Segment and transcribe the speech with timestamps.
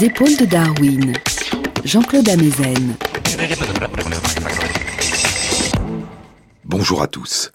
[0.00, 1.12] les épaules de Darwin.
[1.84, 2.96] Jean-Claude Amezen.
[6.64, 7.52] Bonjour à tous.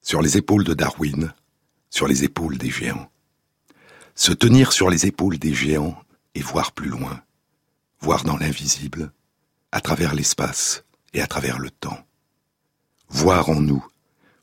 [0.00, 1.32] Sur les épaules de Darwin,
[1.90, 3.10] sur les épaules des géants.
[4.14, 5.98] Se tenir sur les épaules des géants
[6.34, 7.22] et voir plus loin,
[8.00, 9.12] voir dans l'invisible,
[9.72, 11.98] à travers l'espace et à travers le temps.
[13.08, 13.84] Voir en nous,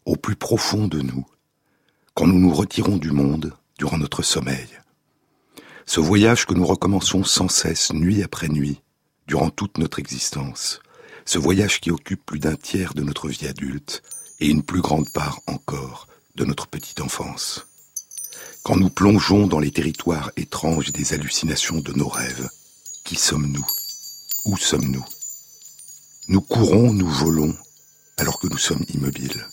[0.06, 1.26] au plus profond de nous,
[2.16, 4.68] quand nous nous retirons du monde durant notre sommeil.
[5.86, 8.82] Ce voyage que nous recommençons sans cesse, nuit après nuit,
[9.28, 10.80] durant toute notre existence,
[11.26, 14.02] ce voyage qui occupe plus d'un tiers de notre vie adulte
[14.40, 17.68] et une plus grande part encore de notre petite enfance.
[18.64, 22.50] Quand nous plongeons dans les territoires étranges des hallucinations de nos rêves,
[23.04, 23.66] qui sommes-nous?
[24.46, 25.06] Où sommes-nous?
[26.30, 27.54] Nous courons, nous volons,
[28.18, 29.46] alors que nous sommes immobiles.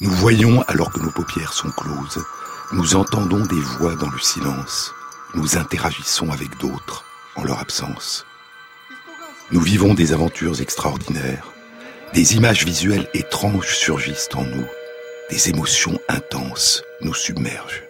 [0.00, 2.24] Nous voyons alors que nos paupières sont closes.
[2.72, 4.94] Nous entendons des voix dans le silence.
[5.34, 7.04] Nous interagissons avec d'autres
[7.36, 8.26] en leur absence.
[9.52, 11.52] Nous vivons des aventures extraordinaires.
[12.14, 14.66] Des images visuelles étranges surgissent en nous.
[15.30, 17.84] Des émotions intenses nous submergent.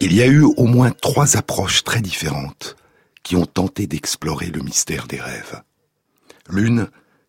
[0.00, 2.76] Il y a eu au moins trois approches très différentes
[3.22, 5.62] qui ont tenté d'explorer le mystère des rêves.
[6.50, 6.88] L'une,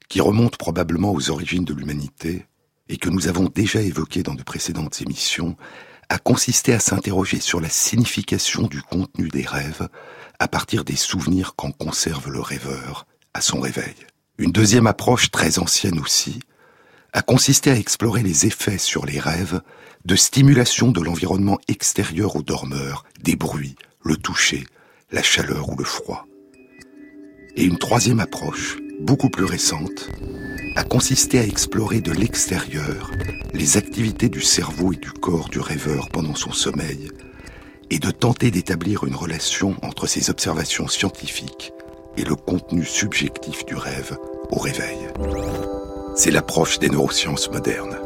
[0.10, 2.48] qui remonte probablement aux origines de l'humanité
[2.90, 5.56] et que nous avons déjà évoquée dans de précédentes émissions,
[6.12, 9.88] a consisté à s'interroger sur la signification du contenu des rêves
[10.40, 13.96] à partir des souvenirs qu'en conserve le rêveur à son réveil.
[14.38, 16.42] Une deuxième approche très ancienne aussi
[17.14, 19.62] a consisté à explorer les effets sur les rêves
[20.04, 24.68] de stimulation de l'environnement extérieur au dormeur, des bruits, le toucher,
[25.12, 26.26] la chaleur ou le froid.
[27.56, 30.10] Et une troisième approche, beaucoup plus récente,
[30.76, 33.12] a consisté à explorer de l'extérieur
[33.54, 37.12] les activités du cerveau et du corps du rêveur pendant son sommeil,
[37.90, 41.74] et de tenter d'établir une relation entre ces observations scientifiques
[42.16, 44.18] et le contenu subjectif du rêve
[44.50, 44.98] au réveil.
[46.16, 48.01] C'est l'approche des neurosciences modernes.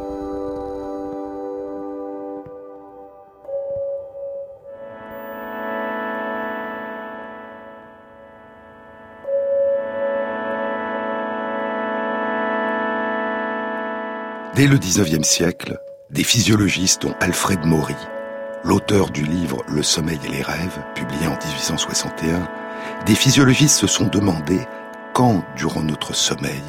[14.56, 15.78] Dès le XIXe siècle,
[16.08, 17.94] des physiologistes dont Alfred Maury,
[18.64, 22.48] l'auteur du livre Le sommeil et les rêves, publié en 1861,
[23.04, 24.58] des physiologistes se sont demandé
[25.12, 26.62] quand, durant notre sommeil,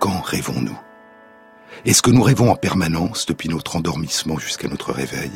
[0.00, 0.76] quand rêvons-nous?
[1.84, 5.30] Est-ce que nous rêvons en permanence depuis notre endormissement jusqu'à notre réveil?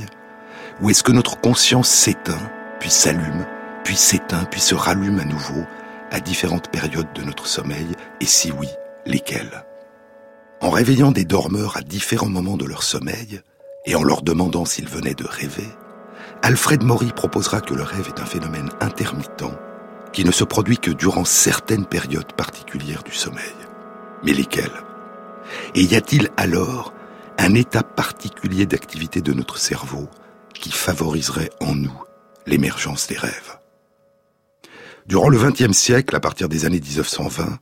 [0.81, 3.47] Ou est-ce que notre conscience s'éteint, puis s'allume,
[3.85, 5.63] puis s'éteint, puis se rallume à nouveau
[6.11, 7.95] à différentes périodes de notre sommeil?
[8.21, 8.71] Et si oui,
[9.05, 9.66] lesquelles?
[10.61, 13.41] En réveillant des dormeurs à différents moments de leur sommeil,
[13.87, 15.69] et en leur demandant s'ils venaient de rêver,
[16.43, 19.45] Alfred Maury proposera que le rêve est un phénomène intermittent
[20.13, 23.55] qui ne se produit que durant certaines périodes particulières du sommeil.
[24.25, 24.83] Mais lesquelles?
[25.75, 26.93] Et y a-t-il alors
[27.39, 30.09] un état particulier d'activité de notre cerveau
[30.55, 32.03] qui favoriserait en nous
[32.47, 33.59] l'émergence des rêves?
[35.07, 37.59] Durant le XXe siècle, à partir des années 1920,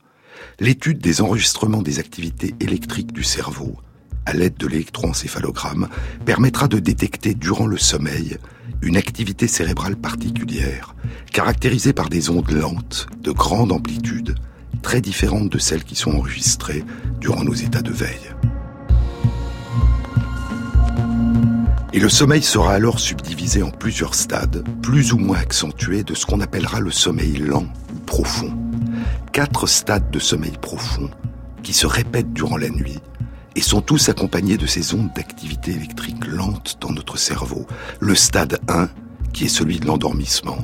[0.59, 3.77] l'étude des enregistrements des activités électriques du cerveau
[4.25, 5.87] à l'aide de l'électroencéphalogramme
[6.25, 8.37] permettra de détecter durant le sommeil
[8.81, 10.95] une activité cérébrale particulière,
[11.31, 14.35] caractérisée par des ondes lentes, de grande amplitude,
[14.81, 16.83] très différentes de celles qui sont enregistrées
[17.19, 18.33] durant nos états de veille.
[21.93, 26.25] Et le sommeil sera alors subdivisé en plusieurs stades, plus ou moins accentués, de ce
[26.25, 28.64] qu'on appellera le sommeil lent ou profond
[29.31, 31.09] quatre stades de sommeil profond
[31.63, 32.99] qui se répètent durant la nuit
[33.55, 37.65] et sont tous accompagnés de ces ondes d'activité électrique lente dans notre cerveau.
[37.99, 38.89] Le stade 1,
[39.33, 40.57] qui est celui de l'endormissement,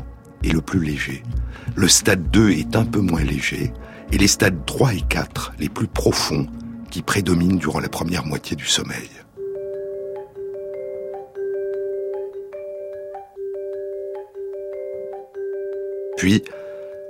[0.43, 1.23] est le plus léger.
[1.75, 3.73] Le stade 2 est un peu moins léger.
[4.11, 6.47] Et les stades 3 et 4, les plus profonds,
[6.89, 9.09] qui prédominent durant la première moitié du sommeil.
[16.17, 16.43] Puis,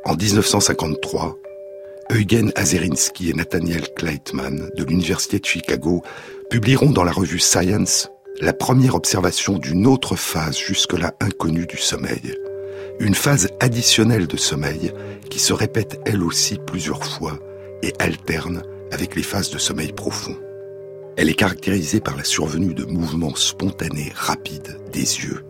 [0.06, 1.38] en 1953,
[2.12, 6.01] Eugen Azerinsky et Nathaniel Kleitman de l'Université de Chicago
[6.50, 8.09] publieront dans la revue Science
[8.39, 12.36] la première observation d'une autre phase jusque-là inconnue du sommeil.
[13.00, 14.92] Une phase additionnelle de sommeil
[15.30, 17.38] qui se répète elle aussi plusieurs fois
[17.83, 20.36] et alterne avec les phases de sommeil profond.
[21.18, 25.44] Elle est caractérisée par la survenue de mouvements spontanés rapides des yeux.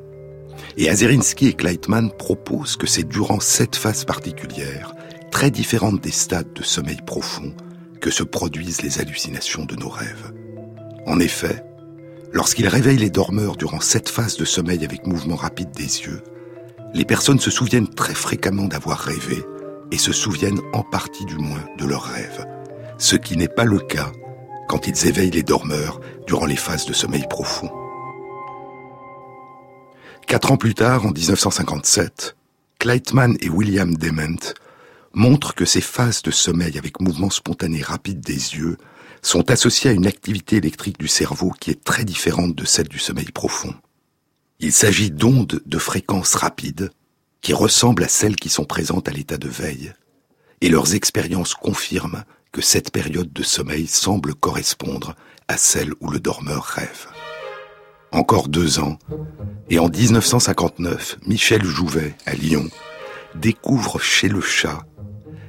[0.78, 4.94] Et Azerinsky et Kleitman proposent que c'est durant cette phase particulière
[5.32, 7.54] très différentes des stades de sommeil profond
[8.00, 10.34] que se produisent les hallucinations de nos rêves.
[11.08, 11.64] En effet,
[12.32, 16.22] lorsqu'il réveille les dormeurs durant cette phase de sommeil avec mouvement rapide des yeux,
[16.94, 19.42] les personnes se souviennent très fréquemment d'avoir rêvé
[19.92, 22.46] et se souviennent en partie du moins de leurs rêves,
[22.98, 24.12] ce qui n'est pas le cas
[24.68, 27.70] quand ils éveillent les dormeurs durant les phases de sommeil profond.
[30.28, 32.36] Quatre ans plus tard, en 1957,
[32.80, 34.54] Kleitman et William Dement
[35.14, 38.78] montrent que ces phases de sommeil avec mouvement spontané rapide des yeux
[39.22, 42.98] sont associées à une activité électrique du cerveau qui est très différente de celle du
[42.98, 43.74] sommeil profond.
[44.60, 46.92] Il s'agit d'ondes de fréquence rapide
[47.42, 49.94] qui ressemblent à celles qui sont présentes à l'état de veille,
[50.62, 55.16] et leurs expériences confirment que cette période de sommeil semble correspondre
[55.48, 57.08] à celle où le dormeur rêve.
[58.12, 59.00] Encore deux ans,
[59.70, 62.68] et en 1959, Michel Jouvet, à Lyon,
[63.36, 64.86] découvre chez le chat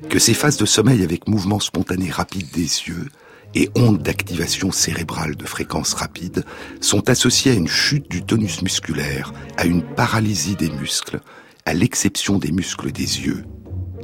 [0.08, 3.08] que ces phases de sommeil avec mouvement spontané rapide des yeux
[3.56, 6.44] et ondes d'activation cérébrale de fréquence rapide
[6.80, 11.20] sont associées à une chute du tonus musculaire, à une paralysie des muscles,
[11.66, 13.44] à l'exception des muscles des yeux,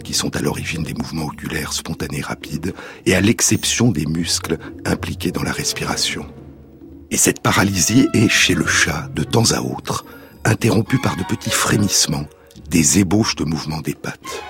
[0.02, 2.74] qui sont à l'origine des mouvements oculaires spontanés rapides,
[3.06, 6.26] et à l'exception des muscles impliqués dans la respiration.
[7.10, 10.04] Et cette paralysie est, chez le chat, de temps à autre,
[10.44, 12.26] interrompue par de petits frémissements,
[12.70, 14.42] des ébauches de mouvements des pattes.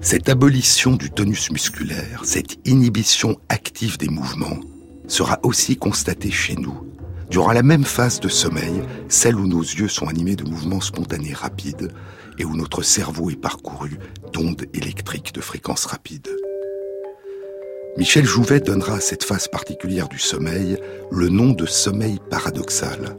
[0.00, 4.58] Cette abolition du tonus musculaire, cette inhibition active des mouvements,
[5.06, 6.76] sera aussi constatée chez nous,
[7.30, 11.32] durant la même phase de sommeil, celle où nos yeux sont animés de mouvements spontanés
[11.32, 11.92] rapides
[12.38, 13.98] et où notre cerveau est parcouru
[14.32, 16.28] d'ondes électriques de fréquence rapide.
[17.96, 20.78] Michel Jouvet donnera à cette phase particulière du sommeil
[21.12, 23.16] le nom de sommeil paradoxal.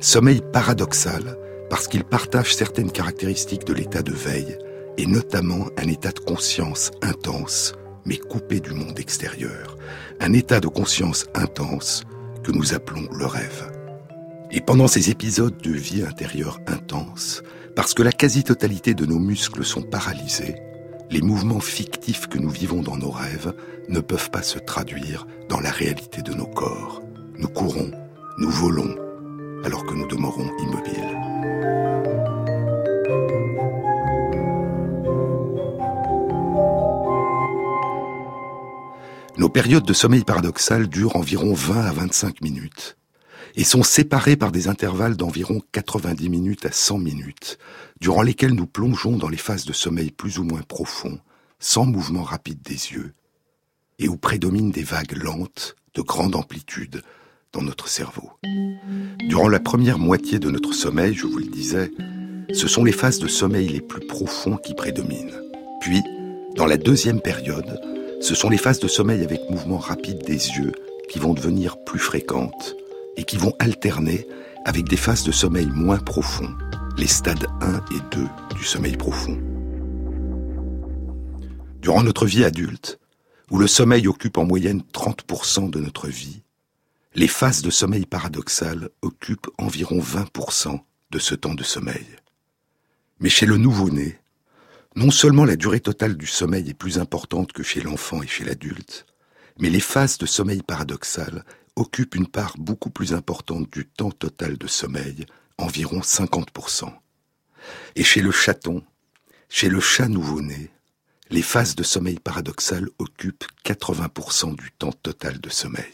[0.00, 1.38] Sommeil paradoxal
[1.70, 4.58] parce qu'il partage certaines caractéristiques de l'état de veille,
[4.98, 7.72] et notamment un état de conscience intense,
[8.04, 9.78] mais coupé du monde extérieur.
[10.20, 12.02] Un état de conscience intense
[12.42, 13.70] que nous appelons le rêve.
[14.50, 17.42] Et pendant ces épisodes de vie intérieure intense,
[17.76, 20.56] parce que la quasi-totalité de nos muscles sont paralysés,
[21.10, 23.52] les mouvements fictifs que nous vivons dans nos rêves
[23.88, 27.02] ne peuvent pas se traduire dans la réalité de nos corps.
[27.36, 27.90] Nous courons,
[28.38, 28.94] nous volons,
[29.64, 31.18] alors que nous demeurons immobiles.
[39.36, 42.99] Nos périodes de sommeil paradoxal durent environ 20 à 25 minutes
[43.56, 47.58] et sont séparées par des intervalles d'environ 90 minutes à 100 minutes,
[48.00, 51.18] durant lesquels nous plongeons dans les phases de sommeil plus ou moins profonds,
[51.58, 53.12] sans mouvement rapide des yeux,
[53.98, 57.02] et où prédominent des vagues lentes, de grande amplitude,
[57.52, 58.30] dans notre cerveau.
[59.28, 61.90] Durant la première moitié de notre sommeil, je vous le disais,
[62.52, 65.40] ce sont les phases de sommeil les plus profonds qui prédominent.
[65.80, 66.02] Puis,
[66.56, 67.80] dans la deuxième période,
[68.20, 70.72] ce sont les phases de sommeil avec mouvement rapide des yeux
[71.08, 72.76] qui vont devenir plus fréquentes
[73.16, 74.26] et qui vont alterner
[74.64, 76.54] avec des phases de sommeil moins profonds,
[76.96, 78.26] les stades 1 et 2
[78.56, 79.38] du sommeil profond.
[81.80, 82.98] Durant notre vie adulte,
[83.50, 86.42] où le sommeil occupe en moyenne 30% de notre vie,
[87.14, 90.78] les phases de sommeil paradoxal occupent environ 20%
[91.10, 92.06] de ce temps de sommeil.
[93.18, 94.18] Mais chez le nouveau-né,
[94.94, 98.44] non seulement la durée totale du sommeil est plus importante que chez l'enfant et chez
[98.44, 99.06] l'adulte,
[99.58, 101.44] mais les phases de sommeil paradoxal
[101.76, 105.26] occupent une part beaucoup plus importante du temps total de sommeil,
[105.58, 106.92] environ 50%.
[107.96, 108.82] Et chez le chaton,
[109.48, 110.70] chez le chat nouveau-né,
[111.30, 115.92] les phases de sommeil paradoxal occupent 80% du temps total de sommeil.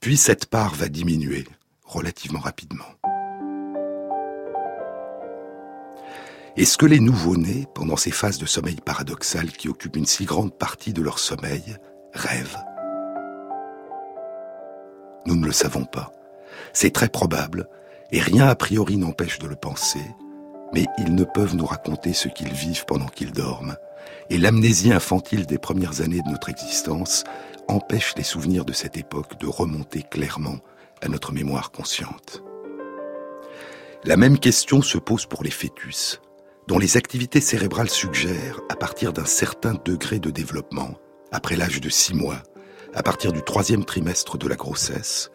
[0.00, 1.46] Puis cette part va diminuer
[1.84, 2.86] relativement rapidement.
[6.56, 10.56] Est-ce que les nouveau-nés, pendant ces phases de sommeil paradoxal qui occupent une si grande
[10.56, 11.76] partie de leur sommeil,
[12.12, 12.71] rêvent?
[15.26, 16.12] Nous ne le savons pas.
[16.72, 17.68] C'est très probable,
[18.10, 20.04] et rien a priori n'empêche de le penser,
[20.74, 23.76] mais ils ne peuvent nous raconter ce qu'ils vivent pendant qu'ils dorment,
[24.30, 27.24] et l'amnésie infantile des premières années de notre existence
[27.68, 30.58] empêche les souvenirs de cette époque de remonter clairement
[31.00, 32.42] à notre mémoire consciente.
[34.04, 36.20] La même question se pose pour les fœtus
[36.68, 40.94] dont les activités cérébrales suggèrent, à partir d'un certain degré de développement,
[41.32, 42.42] après l'âge de six mois,
[42.94, 45.30] à partir du troisième trimestre de la grossesse,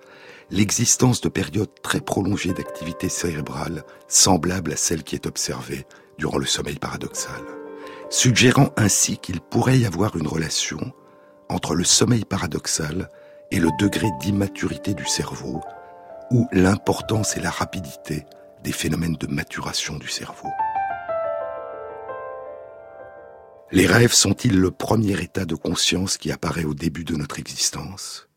[0.49, 5.85] l'existence de périodes très prolongées d'activité cérébrale semblables à celle qui est observée
[6.17, 7.41] durant le sommeil paradoxal,
[8.09, 10.79] suggérant ainsi qu'il pourrait y avoir une relation
[11.49, 13.09] entre le sommeil paradoxal
[13.51, 15.61] et le degré d'immaturité du cerveau,
[16.31, 18.25] ou l'importance et la rapidité
[18.63, 20.49] des phénomènes de maturation du cerveau.
[23.69, 28.29] Les rêves sont-ils le premier état de conscience qui apparaît au début de notre existence?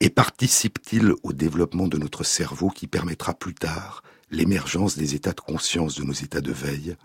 [0.00, 5.40] Et participent-ils au développement de notre cerveau qui permettra plus tard l'émergence des états de
[5.40, 6.96] conscience de nos états de veille?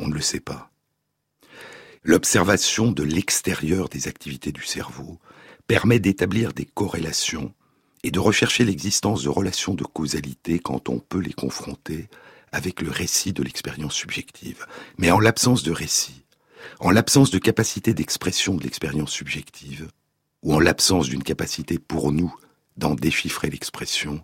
[0.00, 0.72] On ne le sait pas.
[2.02, 5.20] L'observation de l'extérieur des activités du cerveau
[5.68, 7.54] permet d'établir des corrélations
[8.02, 12.08] et de rechercher l'existence de relations de causalité quand on peut les confronter
[12.50, 14.66] avec le récit de l'expérience subjective.
[14.96, 16.24] Mais en l'absence de récit,
[16.80, 19.88] en l'absence de capacité d'expression de l'expérience subjective,
[20.42, 22.34] ou en l'absence d'une capacité pour nous
[22.76, 24.22] d'en déchiffrer l'expression,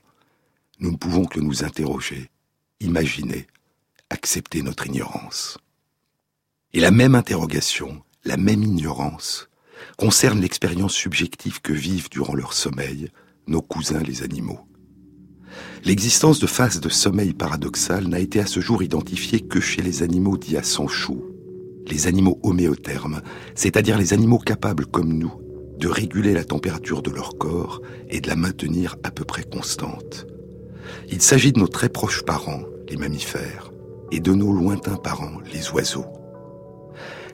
[0.79, 2.31] nous ne pouvons que nous interroger,
[2.81, 3.47] imaginer,
[4.11, 5.59] accepter notre ignorance.
[6.73, 9.49] Et la même interrogation, la même ignorance,
[9.99, 13.11] concerne l'expérience subjective que vivent durant leur sommeil
[13.47, 14.61] nos cousins les animaux.
[15.85, 20.03] L'existence de phases de sommeil paradoxal n'a été à ce jour identifiée que chez les
[20.03, 21.34] animaux dits à sang chaud,
[21.91, 23.21] les animaux homéothermes,
[23.55, 25.33] c'est-à-dire les animaux capables comme nous
[25.79, 30.27] de réguler la température de leur corps et de la maintenir à peu près constante.
[31.11, 33.73] Il s'agit de nos très proches parents, les mammifères,
[34.11, 36.07] et de nos lointains parents, les oiseaux.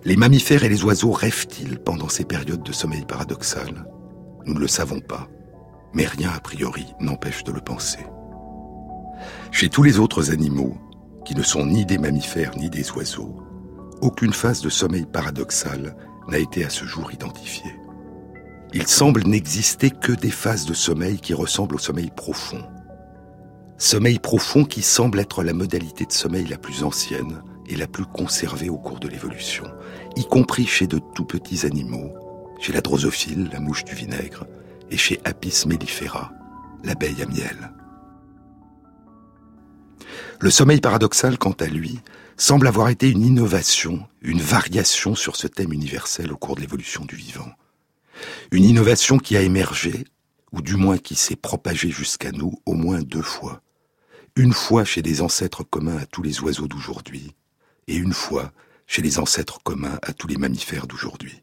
[0.04, 3.86] Les mammifères et les oiseaux rêvent-ils pendant ces périodes de sommeil paradoxal?
[4.46, 5.28] Nous ne le savons pas,
[5.92, 8.06] mais rien a priori n'empêche de le penser.
[9.52, 10.74] Chez tous les autres animaux,
[11.26, 13.36] qui ne sont ni des mammifères ni des oiseaux,
[14.00, 15.96] aucune phase de sommeil paradoxal
[16.28, 17.74] n'a été à ce jour identifiée.
[18.72, 22.62] Il semble n'exister que des phases de sommeil qui ressemblent au sommeil profond.
[23.78, 28.04] Sommeil profond qui semble être la modalité de sommeil la plus ancienne et la plus
[28.04, 29.64] conservée au cours de l'évolution,
[30.16, 32.12] y compris chez de tout petits animaux,
[32.60, 34.46] chez la drosophile, la mouche du vinaigre,
[34.90, 36.32] et chez Apis mellifera,
[36.84, 37.72] l'abeille à miel.
[40.40, 42.00] Le sommeil paradoxal, quant à lui,
[42.40, 47.04] semble avoir été une innovation, une variation sur ce thème universel au cours de l'évolution
[47.04, 47.52] du vivant.
[48.50, 50.04] Une innovation qui a émergé,
[50.50, 53.60] ou du moins qui s'est propagée jusqu'à nous au moins deux fois.
[54.36, 57.34] Une fois chez des ancêtres communs à tous les oiseaux d'aujourd'hui,
[57.88, 58.52] et une fois
[58.86, 61.42] chez les ancêtres communs à tous les mammifères d'aujourd'hui.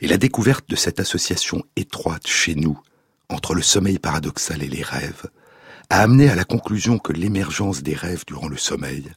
[0.00, 2.80] Et la découverte de cette association étroite chez nous
[3.28, 5.26] entre le sommeil paradoxal et les rêves
[5.90, 9.12] a amené à la conclusion que l'émergence des rêves durant le sommeil,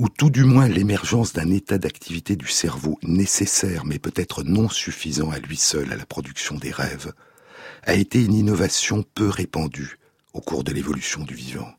[0.00, 5.30] ou tout du moins l'émergence d'un état d'activité du cerveau nécessaire mais peut-être non suffisant
[5.30, 7.12] à lui seul à la production des rêves,
[7.82, 9.98] a été une innovation peu répandue
[10.32, 11.70] au cours de l'évolution du vivant.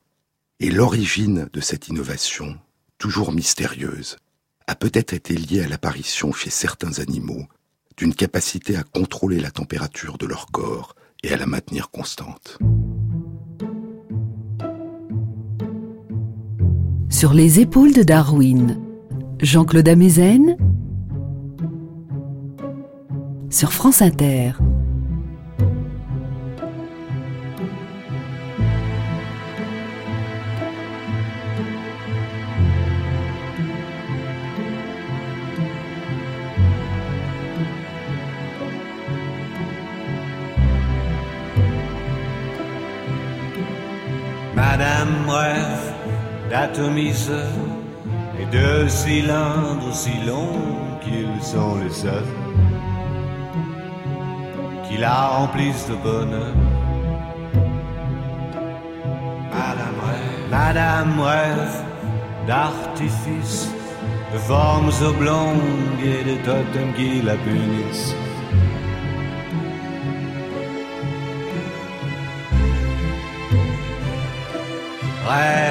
[0.59, 2.59] Et l'origine de cette innovation,
[2.99, 4.17] toujours mystérieuse,
[4.67, 7.47] a peut-être été liée à l'apparition chez certains animaux
[7.97, 12.59] d'une capacité à contrôler la température de leur corps et à la maintenir constante.
[17.11, 18.79] Sur les épaules de Darwin,
[19.41, 20.55] Jean-Claude Amezen
[23.51, 24.53] sur France Inter.
[44.55, 45.90] Madame rêve
[46.51, 47.47] d'atomiseur
[48.39, 52.33] et de cylindres si longs qu'ils sont les seuls
[54.85, 56.53] qui la remplissent de bonheur.
[59.53, 61.75] Madame rêve, Madame rêve
[62.47, 63.69] d'artifices,
[64.33, 68.15] de formes oblongues et de totems qui la punissent.
[75.29, 75.70] rêve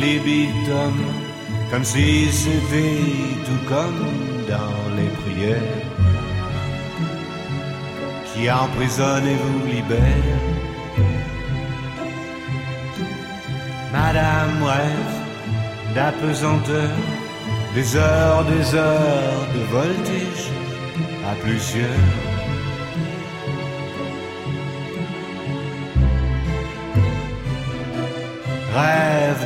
[0.00, 0.94] libitum,
[1.70, 4.02] comme si c'était tout comme
[4.48, 5.80] dans les prières
[8.32, 10.40] qui emprisonne et vous libère.
[13.92, 15.16] Madame rêve
[15.94, 16.90] d'apesanteur,
[17.74, 20.46] des heures, des heures de voltige
[21.30, 22.29] à plusieurs.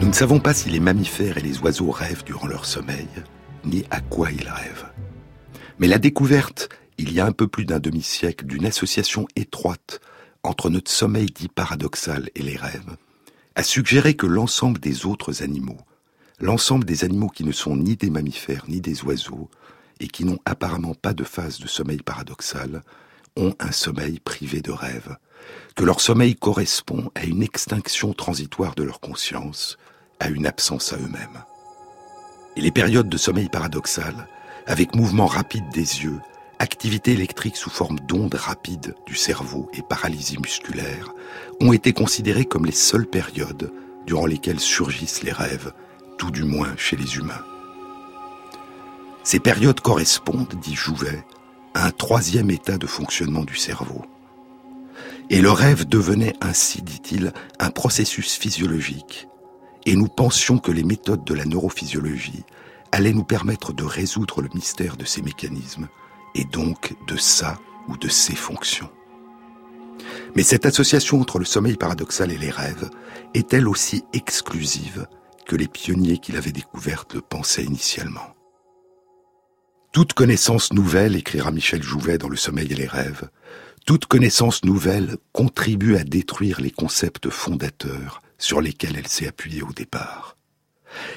[0.00, 3.06] Nous ne savons pas si les mammifères et les oiseaux rêvent durant leur sommeil,
[3.64, 4.90] ni à quoi ils rêvent.
[5.78, 6.68] Mais la découverte,
[6.98, 10.00] il y a un peu plus d'un demi-siècle, d'une association étroite
[10.42, 12.96] entre notre sommeil dit paradoxal et les rêves,
[13.54, 15.78] a suggéré que l'ensemble des autres animaux,
[16.40, 19.48] l'ensemble des animaux qui ne sont ni des mammifères ni des oiseaux,
[20.00, 22.82] et qui n'ont apparemment pas de phase de sommeil paradoxal,
[23.36, 25.16] ont un sommeil privé de rêve,
[25.74, 29.76] que leur sommeil correspond à une extinction transitoire de leur conscience,
[30.20, 31.44] à une absence à eux-mêmes.
[32.56, 34.28] Et les périodes de sommeil paradoxal,
[34.66, 36.20] avec mouvement rapide des yeux,
[36.60, 41.12] activité électrique sous forme d'ondes rapides du cerveau et paralysie musculaire,
[41.60, 43.72] ont été considérées comme les seules périodes
[44.06, 45.72] durant lesquelles surgissent les rêves,
[46.18, 47.44] tout du moins chez les humains.
[49.24, 51.24] Ces périodes correspondent, dit Jouvet,
[51.74, 54.04] un troisième état de fonctionnement du cerveau.
[55.30, 59.28] Et le rêve devenait ainsi, dit-il, un processus physiologique,
[59.86, 62.44] et nous pensions que les méthodes de la neurophysiologie
[62.92, 65.88] allaient nous permettre de résoudre le mystère de ces mécanismes,
[66.34, 67.58] et donc de sa
[67.88, 68.90] ou de ses fonctions.
[70.36, 72.90] Mais cette association entre le sommeil paradoxal et les rêves
[73.34, 75.06] est-elle aussi exclusive
[75.46, 78.33] que les pionniers qui l'avaient découverte le pensaient initialement?
[79.94, 83.30] Toute connaissance nouvelle, écrira Michel Jouvet dans Le sommeil et les rêves,
[83.86, 89.72] toute connaissance nouvelle contribue à détruire les concepts fondateurs sur lesquels elle s'est appuyée au
[89.72, 90.36] départ.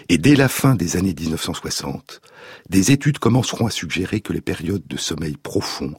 [0.09, 2.21] Et dès la fin des années 1960,
[2.69, 5.95] des études commenceront à suggérer que les périodes de sommeil profond,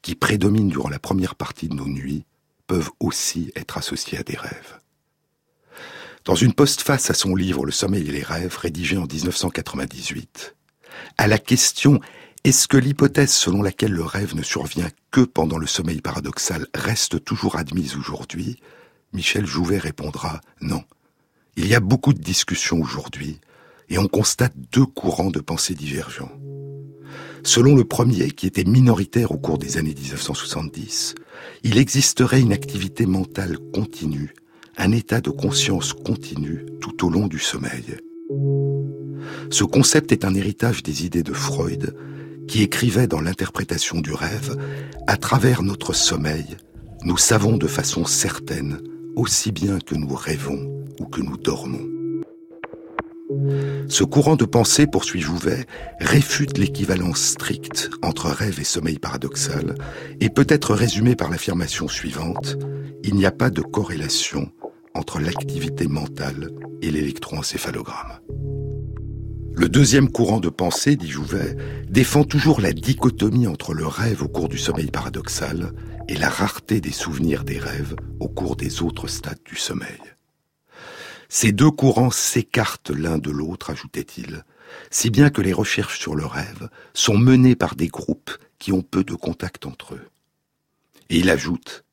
[0.00, 2.24] qui prédominent durant la première partie de nos nuits,
[2.68, 4.78] peuvent aussi être associées à des rêves.
[6.24, 10.54] Dans une postface à son livre Le sommeil et les rêves, rédigé en 1998,
[11.18, 12.00] à la question
[12.44, 17.24] est-ce que l'hypothèse selon laquelle le rêve ne survient que pendant le sommeil paradoxal reste
[17.24, 18.58] toujours admise aujourd'hui?
[19.12, 20.82] Michel Jouvet répondra non.
[21.54, 23.38] Il y a beaucoup de discussions aujourd'hui
[23.90, 26.32] et on constate deux courants de pensée divergents.
[27.44, 31.14] Selon le premier, qui était minoritaire au cours des années 1970,
[31.62, 34.34] il existerait une activité mentale continue,
[34.76, 37.98] un état de conscience continu tout au long du sommeil.
[39.50, 41.94] Ce concept est un héritage des idées de Freud,
[42.48, 44.56] qui écrivait dans l'interprétation du rêve,
[45.06, 46.56] à travers notre sommeil,
[47.04, 48.78] nous savons de façon certaine,
[49.16, 51.88] aussi bien que nous rêvons ou que nous dormons.
[53.88, 55.66] Ce courant de pensée, poursuit Jouvet,
[56.00, 59.74] réfute l'équivalence stricte entre rêve et sommeil paradoxal
[60.20, 62.56] et peut être résumé par l'affirmation suivante,
[63.02, 64.50] il n'y a pas de corrélation
[64.94, 66.50] entre l'activité mentale
[66.82, 68.18] et l'électroencéphalogramme.
[69.54, 71.56] Le deuxième courant de pensée, dit Jouvet,
[71.88, 75.72] défend toujours la dichotomie entre le rêve au cours du sommeil paradoxal
[76.08, 80.00] et la rareté des souvenirs des rêves au cours des autres stades du sommeil.
[81.28, 84.44] Ces deux courants s'écartent l'un de l'autre, ajoutait-il,
[84.90, 88.82] si bien que les recherches sur le rêve sont menées par des groupes qui ont
[88.82, 90.08] peu de contact entre eux.
[91.10, 91.84] Et il ajoute,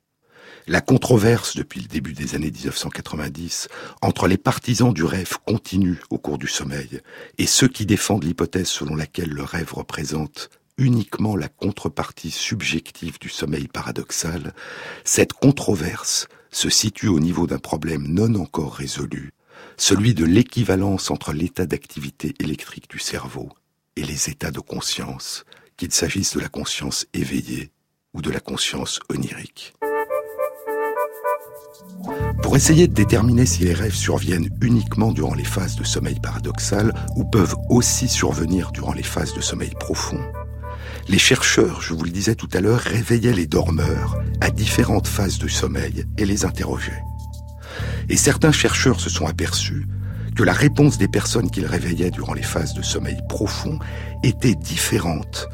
[0.66, 3.68] la controverse depuis le début des années 1990
[4.02, 7.00] entre les partisans du rêve continu au cours du sommeil
[7.38, 13.28] et ceux qui défendent l'hypothèse selon laquelle le rêve représente uniquement la contrepartie subjective du
[13.28, 14.54] sommeil paradoxal,
[15.04, 19.32] cette controverse se situe au niveau d'un problème non encore résolu,
[19.76, 23.50] celui de l'équivalence entre l'état d'activité électrique du cerveau
[23.96, 25.44] et les états de conscience,
[25.76, 27.70] qu'il s'agisse de la conscience éveillée
[28.14, 29.74] ou de la conscience onirique.
[32.42, 36.92] Pour essayer de déterminer si les rêves surviennent uniquement durant les phases de sommeil paradoxal
[37.16, 40.20] ou peuvent aussi survenir durant les phases de sommeil profond,
[41.08, 45.38] les chercheurs, je vous le disais tout à l'heure, réveillaient les dormeurs à différentes phases
[45.38, 47.02] de sommeil et les interrogeaient.
[48.08, 49.86] Et certains chercheurs se sont aperçus
[50.36, 53.78] que la réponse des personnes qu'ils réveillaient durant les phases de sommeil profond
[54.22, 55.48] était différente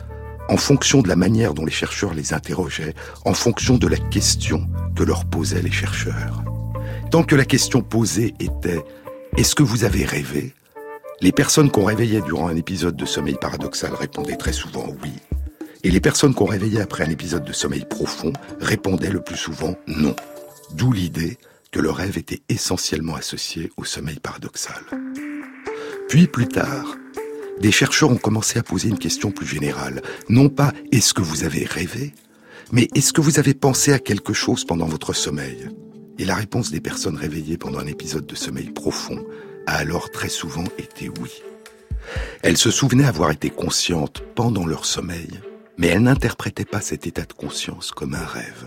[0.49, 4.69] en fonction de la manière dont les chercheurs les interrogeaient, en fonction de la question
[4.95, 6.43] que leur posaient les chercheurs.
[7.11, 8.77] Tant que la question posée était⁇
[9.37, 10.43] Est-ce que vous avez rêvé?⁇
[11.23, 15.13] les personnes qu'on réveillait durant un épisode de sommeil paradoxal répondaient très souvent oui,
[15.83, 19.77] et les personnes qu'on réveillait après un épisode de sommeil profond répondaient le plus souvent
[19.87, 20.15] non.
[20.75, 21.39] D'où l'idée
[21.71, 24.83] que le rêve était essentiellement associé au sommeil paradoxal.
[26.09, 26.97] Puis plus tard,
[27.61, 30.03] des chercheurs ont commencé à poser une question plus générale.
[30.29, 32.15] Non pas est-ce que vous avez rêvé,
[32.73, 35.69] mais est-ce que vous avez pensé à quelque chose pendant votre sommeil?
[36.19, 39.25] Et la réponse des personnes réveillées pendant un épisode de sommeil profond
[39.67, 41.43] a alors très souvent été oui.
[42.43, 45.29] Elles se souvenaient avoir été conscientes pendant leur sommeil,
[45.77, 48.67] mais elles n'interprétaient pas cet état de conscience comme un rêve.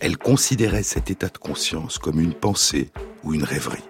[0.00, 2.90] Elles considéraient cet état de conscience comme une pensée
[3.24, 3.84] ou une rêverie.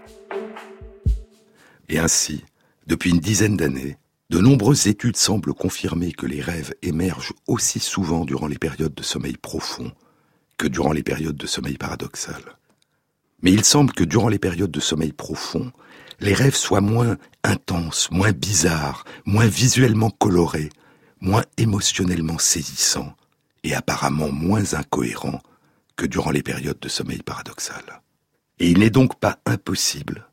[1.88, 2.44] Et ainsi,
[2.86, 3.96] depuis une dizaine d'années,
[4.28, 9.02] de nombreuses études semblent confirmer que les rêves émergent aussi souvent durant les périodes de
[9.02, 9.92] sommeil profond
[10.58, 12.42] que durant les périodes de sommeil paradoxal.
[13.42, 15.70] Mais il semble que durant les périodes de sommeil profond,
[16.18, 20.70] les rêves soient moins intenses, moins bizarres, moins visuellement colorés,
[21.20, 23.14] moins émotionnellement saisissants
[23.62, 25.42] et apparemment moins incohérents
[25.96, 28.02] que durant les périodes de sommeil paradoxal.
[28.58, 30.25] Et il n'est donc pas impossible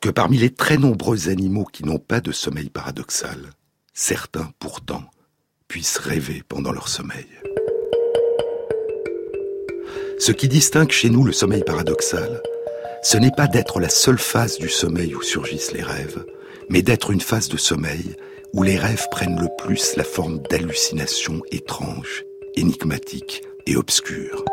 [0.00, 3.50] que parmi les très nombreux animaux qui n'ont pas de sommeil paradoxal,
[3.92, 5.04] certains pourtant
[5.68, 7.26] puissent rêver pendant leur sommeil.
[10.18, 12.42] Ce qui distingue chez nous le sommeil paradoxal,
[13.02, 16.24] ce n'est pas d'être la seule phase du sommeil où surgissent les rêves,
[16.68, 18.16] mais d'être une phase de sommeil
[18.52, 22.24] où les rêves prennent le plus la forme d'hallucinations étranges,
[22.56, 24.44] énigmatiques et obscures.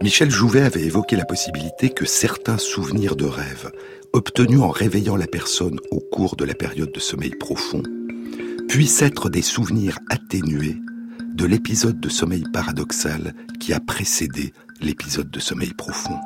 [0.00, 3.72] Michel Jouvet avait évoqué la possibilité que certains souvenirs de rêves,
[4.12, 7.82] obtenus en réveillant la personne au cours de la période de sommeil profond,
[8.68, 10.76] puissent être des souvenirs atténués
[11.34, 16.18] de l'épisode de sommeil paradoxal qui a précédé l'épisode de sommeil profond.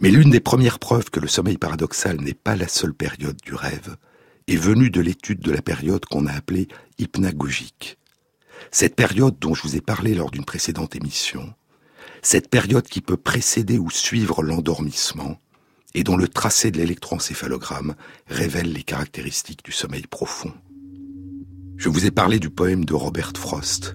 [0.00, 3.54] Mais l'une des premières preuves que le sommeil paradoxal n'est pas la seule période du
[3.54, 3.96] rêve
[4.46, 7.98] est venue de l'étude de la période qu'on a appelée hypnagogique.
[8.70, 11.52] Cette période dont je vous ai parlé lors d'une précédente émission,
[12.22, 15.38] cette période qui peut précéder ou suivre l'endormissement,
[15.94, 17.94] et dont le tracé de l'électroencéphalogramme
[18.28, 20.52] révèle les caractéristiques du sommeil profond.
[21.76, 23.94] Je vous ai parlé du poème de Robert Frost,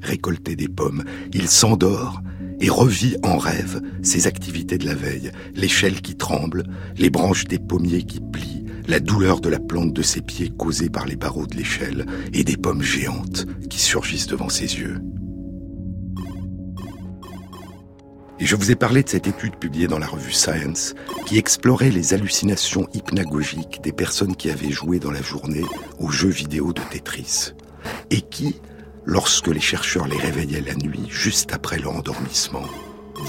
[0.00, 1.02] Récolter des pommes.
[1.32, 2.20] Il s'endort
[2.60, 6.64] et revit en rêve ses activités de la veille, l'échelle qui tremble,
[6.96, 10.90] les branches des pommiers qui plient, la douleur de la plante de ses pieds causée
[10.90, 15.00] par les barreaux de l'échelle et des pommes géantes qui surgissent devant ses yeux.
[18.40, 20.94] Et je vous ai parlé de cette étude publiée dans la revue Science
[21.24, 25.64] qui explorait les hallucinations hypnagogiques des personnes qui avaient joué dans la journée
[25.98, 27.52] aux jeux vidéo de Tetris
[28.10, 28.56] et qui,
[29.04, 32.66] lorsque les chercheurs les réveillaient la nuit, juste après leur endormissement,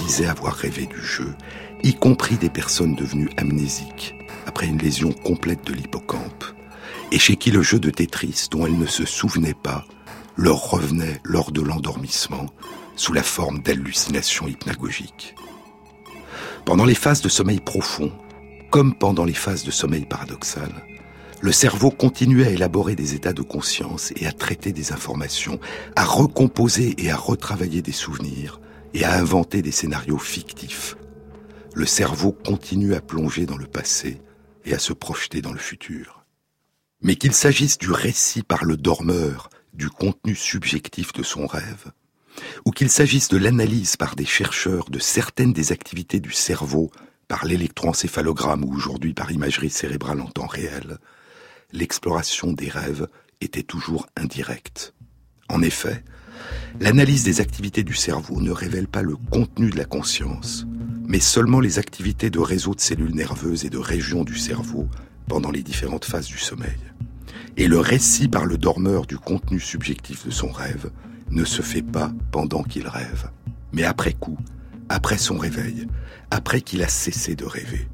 [0.05, 1.33] disaient avoir rêvé du jeu,
[1.83, 4.15] y compris des personnes devenues amnésiques
[4.45, 6.45] après une lésion complète de l'hippocampe,
[7.11, 9.85] et chez qui le jeu de Tetris, dont elles ne se souvenaient pas,
[10.37, 12.47] leur revenait lors de l'endormissement
[12.95, 15.35] sous la forme d'hallucinations hypnagogiques.
[16.65, 18.11] Pendant les phases de sommeil profond,
[18.71, 20.71] comme pendant les phases de sommeil paradoxal,
[21.41, 25.59] le cerveau continuait à élaborer des états de conscience et à traiter des informations,
[25.95, 28.59] à recomposer et à retravailler des souvenirs
[28.93, 30.95] et à inventer des scénarios fictifs.
[31.75, 34.21] Le cerveau continue à plonger dans le passé
[34.65, 36.25] et à se projeter dans le futur.
[37.01, 41.91] Mais qu'il s'agisse du récit par le dormeur du contenu subjectif de son rêve,
[42.65, 46.91] ou qu'il s'agisse de l'analyse par des chercheurs de certaines des activités du cerveau
[47.27, 50.97] par l'électroencéphalogramme ou aujourd'hui par imagerie cérébrale en temps réel,
[51.71, 53.07] l'exploration des rêves
[53.41, 54.93] était toujours indirecte.
[55.49, 56.03] En effet,
[56.79, 60.65] l'analyse des activités du cerveau ne révèle pas le contenu de la conscience,
[61.07, 64.87] mais seulement les activités de réseaux de cellules nerveuses et de régions du cerveau
[65.27, 66.77] pendant les différentes phases du sommeil.
[67.57, 70.91] Et le récit par le dormeur du contenu subjectif de son rêve
[71.31, 73.29] ne se fait pas pendant qu'il rêve,
[73.71, 74.37] mais après coup,
[74.89, 75.87] après son réveil,
[76.31, 77.87] après qu'il a cessé de rêver.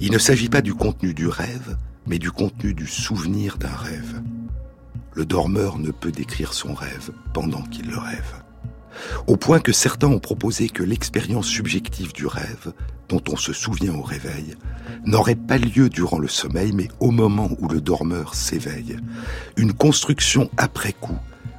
[0.00, 4.22] Il ne s'agit pas du contenu du rêve, mais du contenu du souvenir d'un rêve.
[5.14, 8.45] le dormeur ne peut décrire son rêve pendant qu'il le rêve.
[9.26, 12.72] Au point que certains ont proposé que l'expérience subjective du rêve,
[13.08, 14.56] dont on se souvient au réveil,
[15.04, 18.96] n'aurait pas lieu durant le sommeil, mais au moment où le dormeur s'éveille.
[19.56, 21.18] Une construction après coup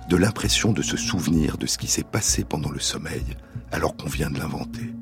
[0.09, 3.25] de l'impression de se souvenir de ce qui s'est passé pendant le sommeil,
[3.71, 4.93] alors qu'on vient de l'inventer.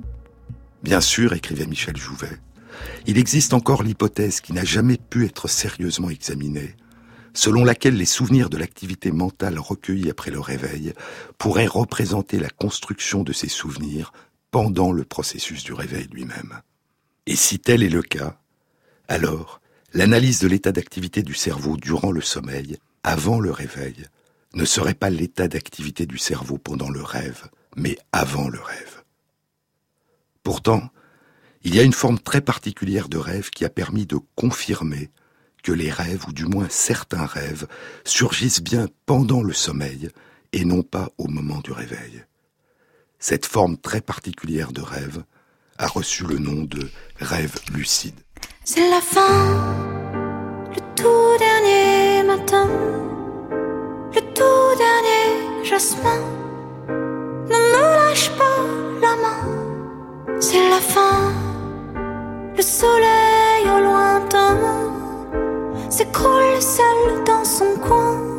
[0.84, 2.39] Bien sûr, écrivait Michel Jouvet,
[3.08, 6.76] il existe encore l'hypothèse qui n'a jamais pu être sérieusement examinée,
[7.36, 10.93] selon laquelle les souvenirs de l'activité mentale recueillie après le réveil
[11.38, 14.13] pourraient représenter la construction de ces souvenirs
[14.52, 16.62] pendant le processus du réveil lui-même.
[17.28, 18.39] Et si tel est le cas,
[19.08, 19.60] alors
[19.93, 24.06] l'analyse de l'état d'activité du cerveau durant le sommeil, avant le réveil,
[24.54, 29.04] ne serait pas l'état d'activité du cerveau pendant le rêve, mais avant le rêve.
[30.43, 30.89] Pourtant,
[31.63, 35.12] il y a une forme très particulière de rêve qui a permis de confirmer
[35.65, 37.65] que les rêves, ou du moins certains rêves,
[38.04, 40.10] surgissent bien pendant le sommeil
[40.54, 42.23] et non pas au moment du réveil.
[43.17, 45.23] Cette forme très particulière de rêve
[45.80, 46.88] a reçu le nom de
[47.19, 48.19] rêve lucide.
[48.63, 49.38] C'est la fin,
[50.75, 52.69] le tout dernier matin,
[54.13, 56.21] le tout dernier jasmin.
[57.49, 58.62] Ne me lâche pas
[59.01, 61.34] la main, c'est la fin,
[62.56, 64.94] le soleil au lointain
[65.97, 68.35] s'écroule seul dans son coin.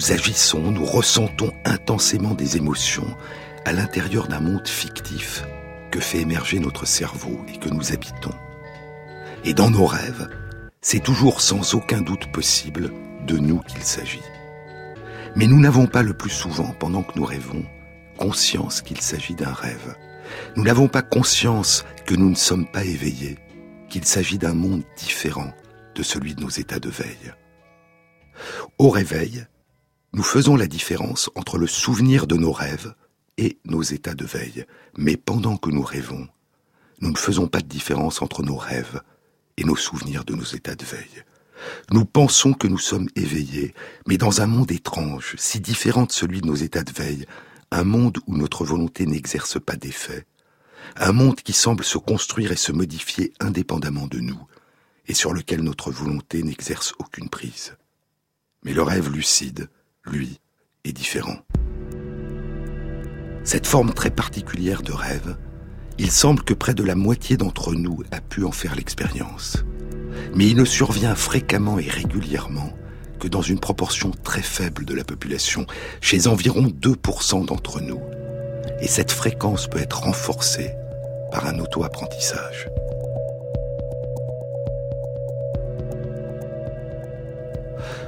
[0.00, 3.14] Nous agissons, nous ressentons intensément des émotions
[3.66, 5.44] à l'intérieur d'un monde fictif
[5.90, 8.32] que fait émerger notre cerveau et que nous habitons.
[9.44, 10.26] Et dans nos rêves,
[10.80, 12.90] c'est toujours sans aucun doute possible
[13.26, 14.22] de nous qu'il s'agit.
[15.36, 17.66] Mais nous n'avons pas le plus souvent, pendant que nous rêvons,
[18.16, 19.96] conscience qu'il s'agit d'un rêve.
[20.56, 23.36] Nous n'avons pas conscience que nous ne sommes pas éveillés,
[23.90, 25.52] qu'il s'agit d'un monde différent
[25.94, 27.34] de celui de nos états de veille.
[28.78, 29.44] Au réveil,
[30.12, 32.94] nous faisons la différence entre le souvenir de nos rêves
[33.38, 34.64] et nos états de veille.
[34.96, 36.28] Mais pendant que nous rêvons,
[37.00, 39.00] nous ne faisons pas de différence entre nos rêves
[39.56, 41.24] et nos souvenirs de nos états de veille.
[41.92, 43.74] Nous pensons que nous sommes éveillés,
[44.06, 47.26] mais dans un monde étrange, si différent de celui de nos états de veille,
[47.70, 50.26] un monde où notre volonté n'exerce pas d'effet,
[50.96, 54.40] un monde qui semble se construire et se modifier indépendamment de nous,
[55.06, 57.76] et sur lequel notre volonté n'exerce aucune prise.
[58.64, 59.68] Mais le rêve lucide,
[60.04, 60.40] lui,
[60.84, 61.36] est différent.
[63.44, 65.36] Cette forme très particulière de rêve,
[65.98, 69.64] il semble que près de la moitié d'entre nous a pu en faire l'expérience.
[70.34, 72.72] Mais il ne survient fréquemment et régulièrement
[73.18, 75.66] que dans une proportion très faible de la population,
[76.00, 78.00] chez environ 2% d'entre nous.
[78.80, 80.70] Et cette fréquence peut être renforcée
[81.30, 82.68] par un auto-apprentissage.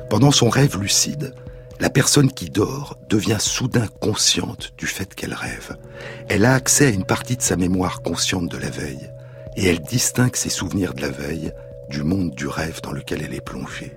[0.09, 1.35] Pendant son rêve lucide,
[1.83, 5.77] la personne qui dort devient soudain consciente du fait qu'elle rêve.
[6.29, 9.11] Elle a accès à une partie de sa mémoire consciente de la veille,
[9.57, 11.53] et elle distingue ses souvenirs de la veille
[11.91, 13.97] du monde du rêve dans lequel elle est plongée.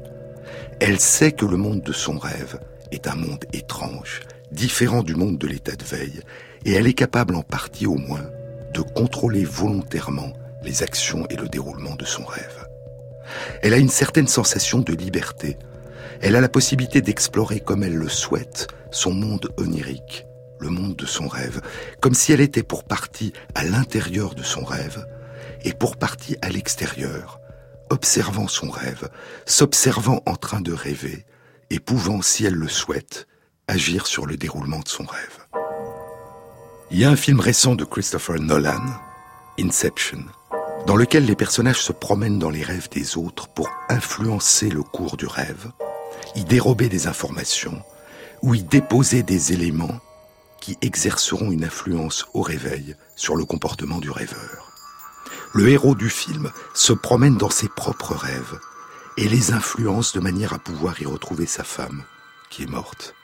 [0.80, 2.60] Elle sait que le monde de son rêve
[2.91, 4.21] est un monde étrange,
[4.52, 6.21] différent du monde de l'état de veille,
[6.65, 8.26] et elle est capable en partie au moins
[8.74, 12.67] de contrôler volontairement les actions et le déroulement de son rêve.
[13.62, 15.60] Elle a une certaine sensation de liberté.
[16.21, 20.25] Elle a la possibilité d'explorer comme elle le souhaite son monde onirique,
[20.60, 21.62] le monde de son rêve,
[22.01, 25.06] comme si elle était pour partie à l'intérieur de son rêve
[25.63, 27.39] et pour partie à l'extérieur,
[27.89, 29.10] observant son rêve,
[29.45, 31.25] s'observant en train de rêver
[31.69, 33.28] et pouvant, si elle le souhaite,
[33.67, 35.45] agir sur le déroulement de son rêve.
[36.91, 38.84] Il y a un film récent de Christopher Nolan,
[39.60, 40.23] Inception,
[40.86, 45.17] dans lequel les personnages se promènent dans les rêves des autres pour influencer le cours
[45.17, 45.71] du rêve,
[46.36, 47.82] y dérober des informations
[48.41, 50.00] ou y déposer des éléments
[50.62, 54.71] qui exerceront une influence au réveil sur le comportement du rêveur.
[55.54, 58.60] Le héros du film se promène dans ses propres rêves
[59.17, 62.04] et les influence de manière à pouvoir y retrouver sa femme,
[62.50, 63.15] qui est morte.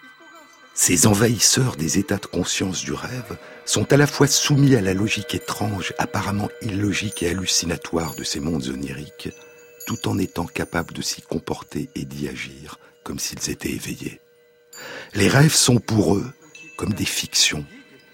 [0.74, 4.94] Ces envahisseurs des états de conscience du rêve sont à la fois soumis à la
[4.94, 9.30] logique étrange, apparemment illogique et hallucinatoire de ces mondes oniriques,
[9.86, 14.20] tout en étant capables de s'y comporter et d'y agir comme s'ils étaient éveillés.
[15.14, 16.32] Les rêves sont pour eux
[16.78, 17.66] comme des fictions,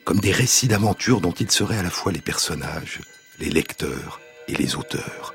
[0.04, 3.02] comme des récits d'aventure dont ils seraient à la fois les personnages,
[3.40, 5.34] les lecteurs et les auteurs.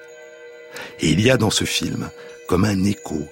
[1.00, 2.10] Et il y a dans ce film
[2.48, 3.26] comme un écho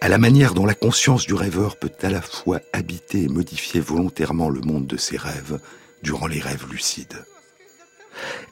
[0.00, 3.80] à la manière dont la conscience du rêveur peut à la fois habiter et modifier
[3.80, 5.58] volontairement le monde de ses rêves
[6.02, 7.24] durant les rêves lucides.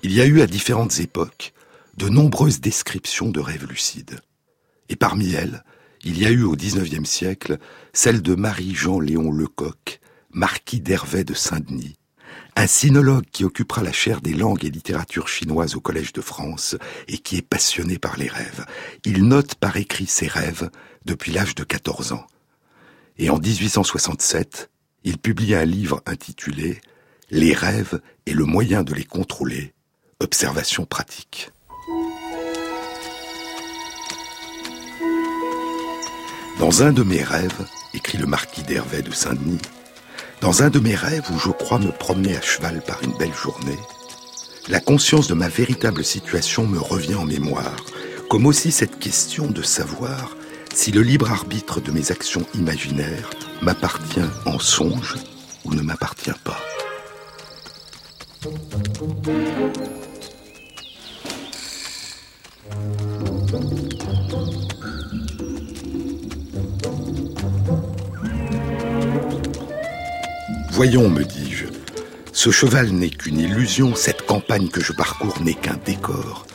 [0.03, 1.53] Il y a eu à différentes époques
[1.97, 4.21] de nombreuses descriptions de rêves lucides.
[4.89, 5.65] Et parmi elles,
[6.07, 7.59] il y a eu au XIXe siècle
[7.93, 9.99] celle de Marie-Jean Léon Lecoq,
[10.31, 11.97] marquis d'Hervé de Saint-Denis,
[12.55, 16.77] un sinologue qui occupera la chaire des langues et littératures chinoises au Collège de France
[17.09, 18.65] et qui est passionné par les rêves.
[19.05, 20.71] Il note par écrit ses rêves
[21.05, 22.27] depuis l'âge de 14 ans.
[23.19, 24.71] Et en 1867,
[25.03, 26.81] il publie un livre intitulé
[27.31, 29.75] Les rêves et le moyen de les contrôler,
[30.21, 31.51] observation pratique.
[36.59, 39.61] Dans un de mes rêves, écrit le marquis d'Hervé de Saint-Denis,
[40.41, 43.35] dans un de mes rêves où je crois me promener à cheval par une belle
[43.35, 43.79] journée,
[44.69, 47.77] la conscience de ma véritable situation me revient en mémoire,
[48.31, 50.35] comme aussi cette question de savoir
[50.75, 53.31] si le libre arbitre de mes actions imaginaires
[53.61, 55.17] m'appartient en songe
[55.65, 56.59] ou ne m'appartient pas.
[70.77, 71.65] Voyons, me dis-je,
[72.35, 76.47] ce cheval n'est qu'une illusion, cette campagne que je parcours n'est qu'un décor.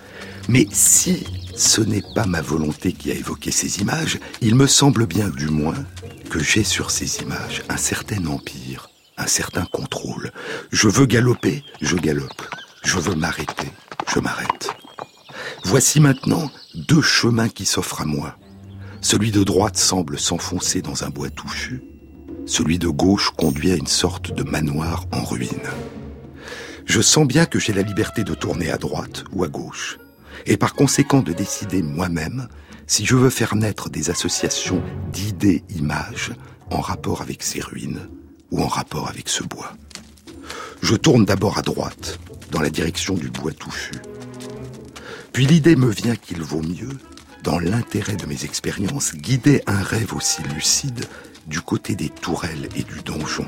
[0.47, 5.07] Mais si ce n'est pas ma volonté qui a évoqué ces images, il me semble
[5.07, 5.87] bien du moins
[6.29, 10.31] que j'ai sur ces images un certain empire, un certain contrôle.
[10.71, 12.43] Je veux galoper, je galope.
[12.83, 13.71] Je veux m'arrêter,
[14.13, 14.69] je m'arrête.
[15.63, 18.37] Voici maintenant deux chemins qui s'offrent à moi.
[19.01, 21.81] Celui de droite semble s'enfoncer dans un bois touffu.
[22.45, 25.69] Celui de gauche conduit à une sorte de manoir en ruine.
[26.85, 29.99] Je sens bien que j'ai la liberté de tourner à droite ou à gauche,
[30.45, 32.47] et par conséquent de décider moi-même
[32.87, 34.83] si je veux faire naître des associations
[35.13, 36.33] d'idées-images
[36.71, 38.09] en rapport avec ces ruines
[38.49, 39.73] ou en rapport avec ce bois.
[40.81, 42.19] Je tourne d'abord à droite,
[42.49, 43.93] dans la direction du bois touffu.
[45.31, 46.97] Puis l'idée me vient qu'il vaut mieux,
[47.43, 51.05] dans l'intérêt de mes expériences, guider un rêve aussi lucide
[51.51, 53.45] du côté des tourelles et du donjon.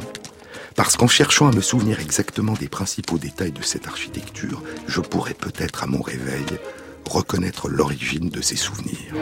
[0.75, 5.33] Parce qu'en cherchant à me souvenir exactement des principaux détails de cette architecture, je pourrais
[5.33, 6.45] peut-être à mon réveil
[7.09, 9.13] reconnaître l'origine de ces souvenirs.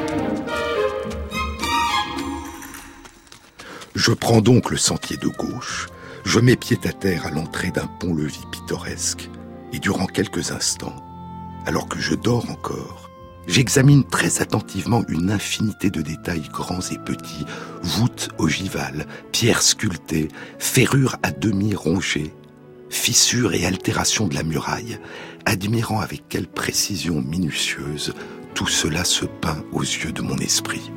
[3.94, 5.88] Je prends donc le sentier de gauche,
[6.26, 9.30] je mets pied à terre à l'entrée d'un pont-levis pittoresque,
[9.74, 10.96] et durant quelques instants,
[11.66, 13.01] alors que je dors encore,
[13.52, 17.46] j'examine très attentivement une infinité de détails grands et petits,
[17.84, 22.34] voûtes ogivales, pierres sculptées, ferrures à demi rongées,
[22.90, 25.00] fissures et altérations de la muraille,
[25.46, 28.14] admirant avec quelle précision minutieuse
[28.54, 30.92] tout cela se peint aux yeux de mon esprit.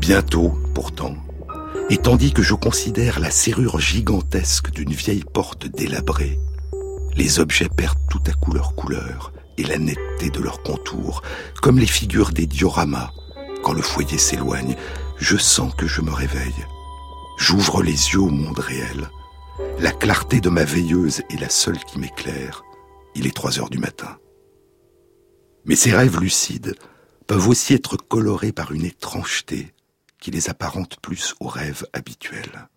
[0.00, 1.14] Bientôt, pourtant,
[1.90, 6.40] et tandis que je considère la serrure gigantesque d'une vieille porte délabrée,
[7.14, 11.20] les objets perdent tout à coup leur couleur et la netteté de leur contour,
[11.60, 13.10] comme les figures des dioramas.
[13.62, 14.74] Quand le foyer s'éloigne,
[15.18, 16.64] je sens que je me réveille.
[17.36, 19.10] J'ouvre les yeux au monde réel.
[19.80, 22.62] La clarté de ma veilleuse est la seule qui m'éclaire.
[23.14, 24.16] Il est trois heures du matin.
[25.66, 26.74] Mais ces rêves lucides
[27.26, 29.74] peuvent aussi être colorés par une étrangeté,
[30.20, 32.68] qui les apparente plus aux rêves habituels.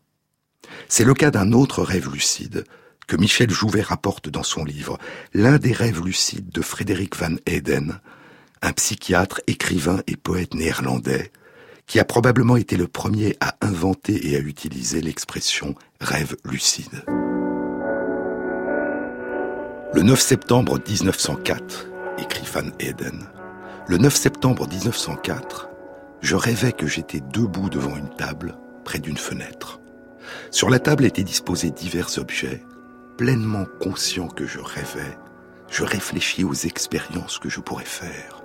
[0.88, 2.66] C'est le cas d'un autre rêve lucide
[3.08, 4.98] que Michel Jouvet rapporte dans son livre,
[5.34, 8.00] l'un des rêves lucides de Frédéric Van Eden,
[8.62, 11.32] un psychiatre, écrivain et poète néerlandais,
[11.86, 17.04] qui a probablement été le premier à inventer et à utiliser l'expression rêve lucide.
[19.94, 21.88] Le 9 septembre 1904,
[22.20, 23.28] écrit Van Eden,
[23.88, 25.70] le 9 septembre 1904,
[26.24, 29.82] je rêvais que j'étais debout devant une table, près d'une fenêtre.
[30.52, 32.64] Sur la table étaient disposés divers objets.
[33.18, 35.18] Pleinement conscient que je rêvais,
[35.70, 38.42] je réfléchis aux expériences que je pourrais faire.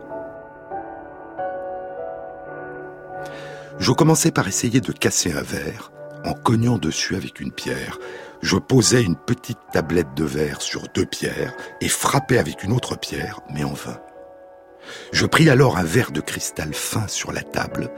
[3.79, 5.93] Je commençais par essayer de casser un verre
[6.24, 7.99] en cognant dessus avec une pierre.
[8.43, 12.99] Je posais une petite tablette de verre sur deux pierres et frappais avec une autre
[12.99, 14.01] pierre, mais en vain.
[15.12, 17.91] Je pris alors un verre de cristal fin sur la table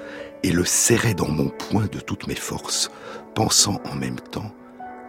[0.43, 2.91] et le serrai dans mon poing de toutes mes forces,
[3.35, 4.53] pensant en même temps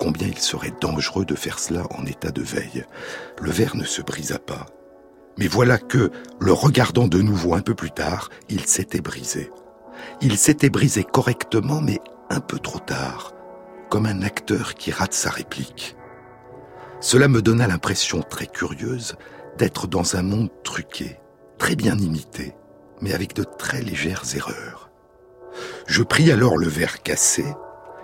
[0.01, 2.85] combien il serait dangereux de faire cela en état de veille.
[3.39, 4.65] Le verre ne se brisa pas.
[5.37, 6.09] Mais voilà que,
[6.39, 9.51] le regardant de nouveau un peu plus tard, il s'était brisé.
[10.19, 11.99] Il s'était brisé correctement, mais
[12.31, 13.33] un peu trop tard,
[13.91, 15.95] comme un acteur qui rate sa réplique.
[16.99, 19.15] Cela me donna l'impression très curieuse
[19.59, 21.19] d'être dans un monde truqué,
[21.61, 22.55] très bien imité,
[23.01, 24.89] mais avec de très légères erreurs.
[25.85, 27.45] Je pris alors le verre cassé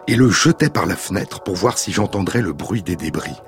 [0.08, 3.42] et le jetai par la fenêtre pour voir si j'entendrais le bruit des débris.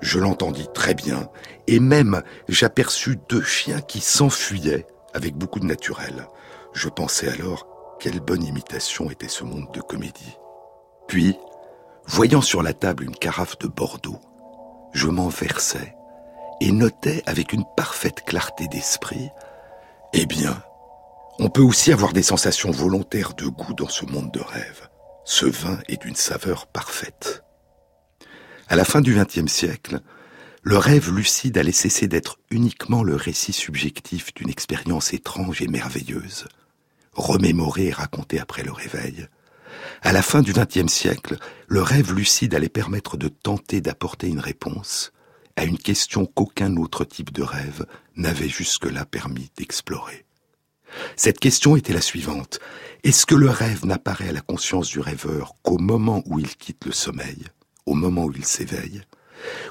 [0.00, 1.28] Je l'entendis très bien,
[1.66, 6.28] et même j'aperçus deux chiens qui s'enfuyaient avec beaucoup de naturel.
[6.72, 7.66] Je pensais alors
[7.98, 10.38] quelle bonne imitation était ce monde de comédie.
[11.08, 11.36] Puis,
[12.06, 14.20] voyant sur la table une carafe de Bordeaux,
[14.92, 15.96] je m'en versai
[16.62, 19.30] et notait avec une parfaite clarté d'esprit,
[20.12, 20.62] eh bien,
[21.40, 24.88] on peut aussi avoir des sensations volontaires de goût dans ce monde de rêve.
[25.24, 27.42] Ce vin est d'une saveur parfaite.
[28.68, 29.98] À la fin du XXe siècle,
[30.62, 36.46] le rêve lucide allait cesser d'être uniquement le récit subjectif d'une expérience étrange et merveilleuse,
[37.12, 39.26] remémorée et racontée après le réveil.
[40.02, 44.38] À la fin du XXe siècle, le rêve lucide allait permettre de tenter d'apporter une
[44.38, 45.12] réponse
[45.56, 47.86] à une question qu'aucun autre type de rêve
[48.16, 50.24] n'avait jusque-là permis d'explorer.
[51.16, 52.60] Cette question était la suivante.
[53.04, 56.84] Est-ce que le rêve n'apparaît à la conscience du rêveur qu'au moment où il quitte
[56.84, 57.46] le sommeil,
[57.86, 59.02] au moment où il s'éveille?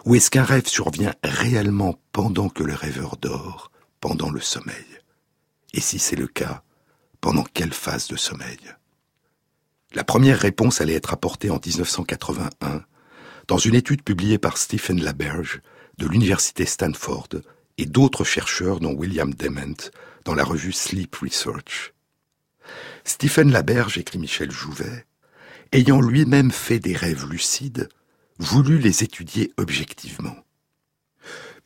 [0.06, 4.86] Ou est-ce qu'un rêve survient réellement pendant que le rêveur dort, pendant le sommeil?
[5.74, 6.64] Et si c'est le cas,
[7.22, 8.60] pendant quelle phase de sommeil?
[9.94, 12.84] La première réponse allait être apportée en 1981
[13.48, 15.62] dans une étude publiée par Stephen Laberge
[16.02, 17.30] de l'université Stanford
[17.78, 19.92] et d'autres chercheurs dont William Dement
[20.26, 21.94] dans la revue Sleep Research.
[23.04, 25.06] Stephen Laberge, écrit Michel Jouvet,
[25.72, 27.88] ayant lui-même fait des rêves lucides,
[28.40, 30.36] voulut les étudier objectivement.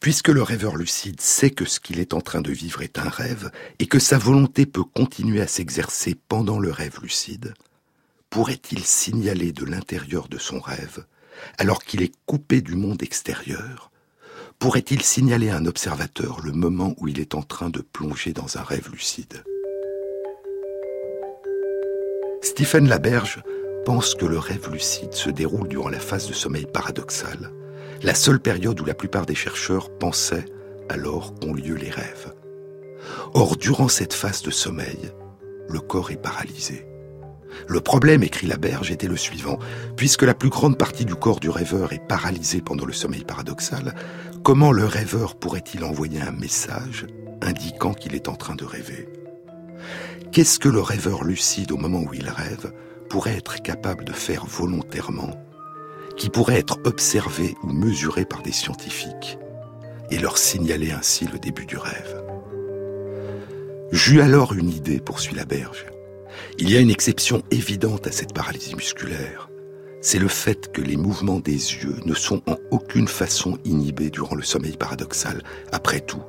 [0.02, 3.08] Puisque le rêveur lucide sait que ce qu'il est en train de vivre est un
[3.08, 7.54] rêve et que sa volonté peut continuer à s'exercer pendant le rêve lucide,
[8.30, 11.06] pourrait-il signaler de l'intérieur de son rêve
[11.58, 13.92] alors qu'il est coupé du monde extérieur,
[14.60, 18.58] pourrait-il signaler à un observateur le moment où il est en train de plonger dans
[18.58, 19.43] un rêve lucide?
[22.41, 23.43] Stephen Laberge
[23.86, 27.51] pense que le rêve lucide se déroule durant la phase de sommeil paradoxal,
[28.01, 30.45] la seule période où la plupart des chercheurs pensaient
[30.89, 32.34] alors qu'ont lieu les rêves.
[33.34, 35.12] Or, durant cette phase de sommeil,
[35.68, 36.86] le corps est paralysé.
[37.68, 39.60] Le problème, écrit Laberge, était le suivant.
[39.95, 43.95] Puisque la plus grande partie du corps du rêveur est paralysée pendant le sommeil paradoxal,
[44.43, 47.08] comment le rêveur pourrait-il envoyer un message
[47.41, 49.10] indiquant qu'il est en train de rêver?
[50.32, 52.72] Qu'est-ce que le rêveur lucide au moment où il rêve
[53.10, 55.32] pourrait être capable de faire volontairement,
[56.18, 59.38] qui pourrait être observé ou mesuré par des scientifiques,
[60.12, 62.22] et leur signaler ainsi le début du rêve?
[63.91, 65.86] J'eus alors une idée, poursuit la berge.
[66.58, 69.50] Il y a une exception évidente à cette paralysie musculaire.
[70.02, 74.36] C'est le fait que les mouvements des yeux ne sont en aucune façon inhibés durant
[74.36, 75.42] le sommeil paradoxal.
[75.72, 76.22] Après tout,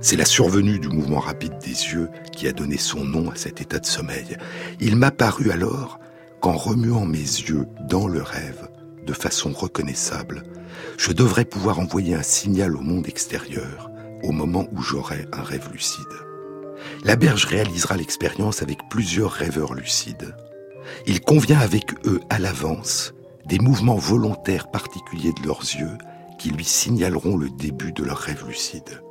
[0.00, 3.60] c'est la survenue du mouvement rapide des yeux qui a donné son nom à cet
[3.60, 4.36] état de sommeil.
[4.80, 6.00] Il m'a paru alors
[6.40, 8.68] qu'en remuant mes yeux dans le rêve,
[9.06, 10.42] de façon reconnaissable,
[10.98, 13.90] je devrais pouvoir envoyer un signal au monde extérieur
[14.22, 16.04] au moment où j'aurai un rêve lucide.
[17.04, 20.34] La berge réalisera l'expérience avec plusieurs rêveurs lucides.
[21.06, 23.14] Il convient avec eux à l'avance
[23.46, 25.96] des mouvements volontaires particuliers de leurs yeux
[26.38, 29.02] qui lui signaleront le début de leur rêve lucide.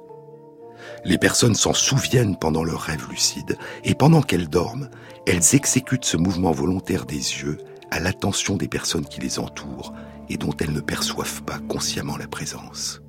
[1.05, 4.89] Les personnes s'en souviennent pendant leur rêve lucide et pendant qu'elles dorment,
[5.27, 7.57] elles exécutent ce mouvement volontaire des yeux
[7.91, 9.93] à l'attention des personnes qui les entourent
[10.29, 13.01] et dont elles ne perçoivent pas consciemment la présence.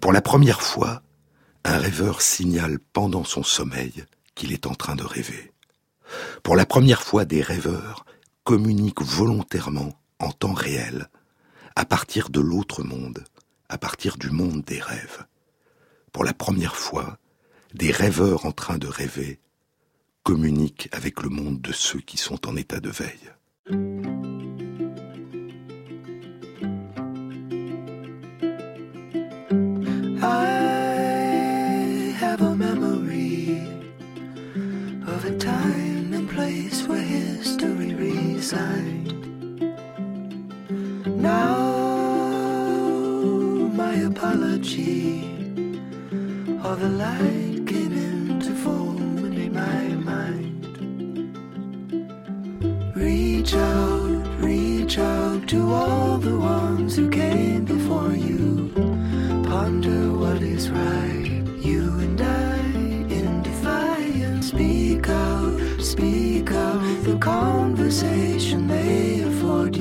[0.00, 1.02] Pour la première fois,
[1.64, 4.04] un rêveur signale pendant son sommeil
[4.34, 5.52] qu'il est en train de rêver.
[6.42, 8.04] Pour la première fois, des rêveurs
[8.44, 11.08] communiquent volontairement en temps réel,
[11.76, 13.24] à partir de l'autre monde,
[13.68, 15.24] à partir du monde des rêves.
[16.12, 17.18] Pour la première fois,
[17.72, 19.40] des rêveurs en train de rêver
[20.22, 24.43] communiquent avec le monde de ceux qui sont en état de veille.
[41.24, 41.56] Now,
[43.82, 45.24] my apology,
[46.62, 50.64] all the light came into form in my mind.
[52.94, 58.70] Reach out, reach out to all the ones who came before you.
[59.48, 62.58] Ponder what is right, you and I
[63.18, 64.48] in defiance.
[64.48, 66.23] Speak out, speak
[67.24, 69.73] conversation they afford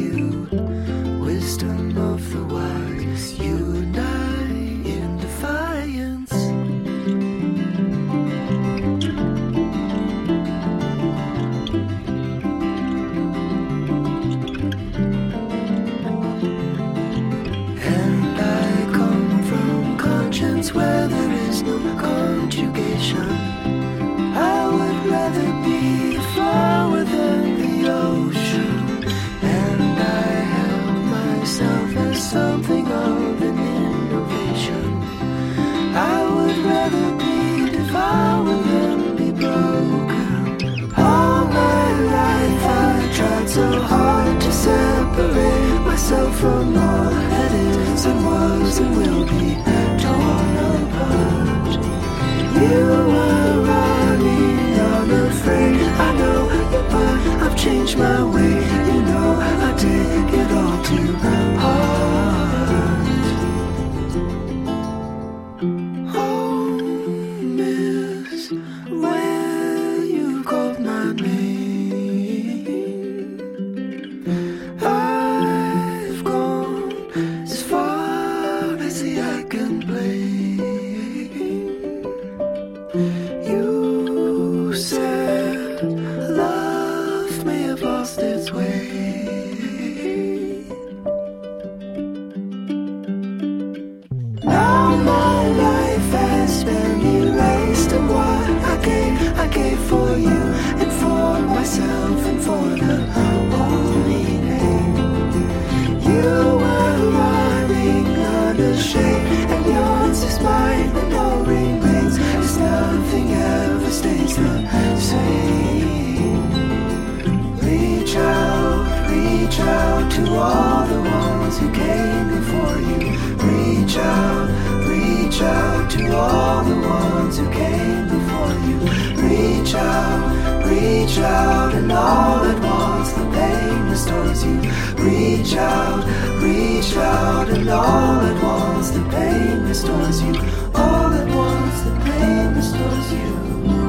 [121.54, 123.12] those who came before you.
[123.38, 124.50] Reach out,
[124.88, 128.78] reach out to all the ones who came before you.
[129.22, 134.62] Reach out, reach out, and all at once the pain restores you.
[135.04, 136.06] Reach out,
[136.42, 140.36] reach out, and all at once the pain restores you.
[140.76, 143.83] All at once the pain restores you.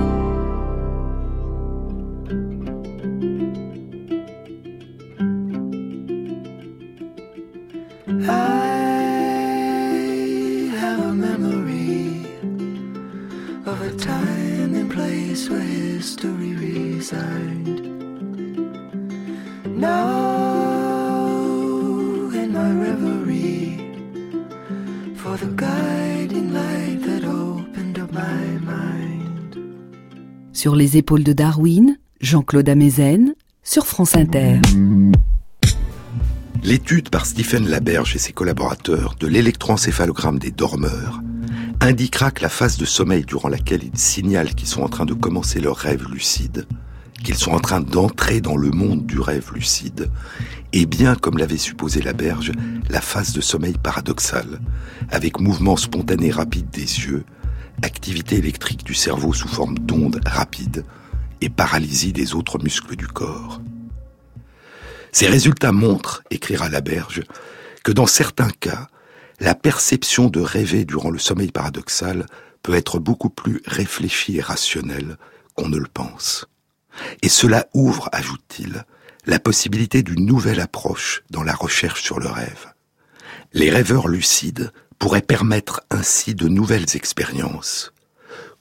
[30.95, 33.35] Les épaules de Darwin, Jean-Claude Amezen,
[33.65, 34.61] sur France Inter.
[36.63, 41.21] L'étude par Stephen Laberge et ses collaborateurs de l'électroencéphalogramme des dormeurs
[41.81, 45.15] indiquera que la phase de sommeil durant laquelle ils signalent qu'ils sont en train de
[45.15, 46.65] commencer leur rêve lucide,
[47.25, 50.13] qu'ils sont en train d'entrer dans le monde du rêve lucide,
[50.73, 52.53] est bien, comme l'avait supposé Laberge,
[52.89, 54.61] la phase de sommeil paradoxale,
[55.11, 57.25] avec mouvement spontané rapide des yeux,
[57.83, 60.85] activité électrique du cerveau sous forme d'ondes rapides
[61.41, 63.61] et paralysie des autres muscles du corps.
[65.13, 67.23] Ces résultats montrent, écrira Laberge,
[67.85, 68.89] que dans certains cas,
[69.41, 72.27] la perception de rêver durant le sommeil paradoxal
[72.63, 75.19] peut être beaucoup plus réfléchie et rationnelle
[75.55, 76.47] qu'on ne le pense.
[77.23, 78.85] Et cela ouvre, ajoute-t-il,
[79.27, 82.73] la possibilité d'une nouvelle approche dans la recherche sur le rêve.
[83.53, 87.93] Les rêveurs lucides pourraient permettre ainsi de nouvelles expériences,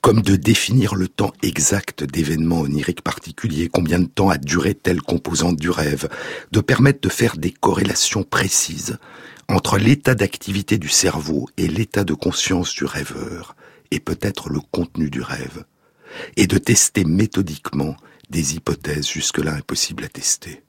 [0.01, 5.01] comme de définir le temps exact d'événements oniriques particuliers, combien de temps a duré telle
[5.01, 6.09] composante du rêve,
[6.51, 8.97] de permettre de faire des corrélations précises
[9.47, 13.55] entre l'état d'activité du cerveau et l'état de conscience du rêveur,
[13.91, 15.63] et peut-être le contenu du rêve,
[16.37, 17.95] et de tester méthodiquement
[18.29, 20.63] des hypothèses jusque-là impossibles à tester.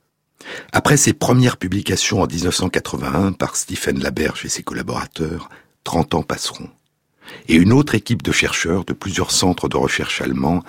[0.73, 5.49] Après ses premières publications en 1981 par Stephen Laberge et ses collaborateurs,
[5.85, 6.71] 30 ans passeront
[7.49, 10.63] et une autre équipe de chercheurs de plusieurs centres de recherche allemands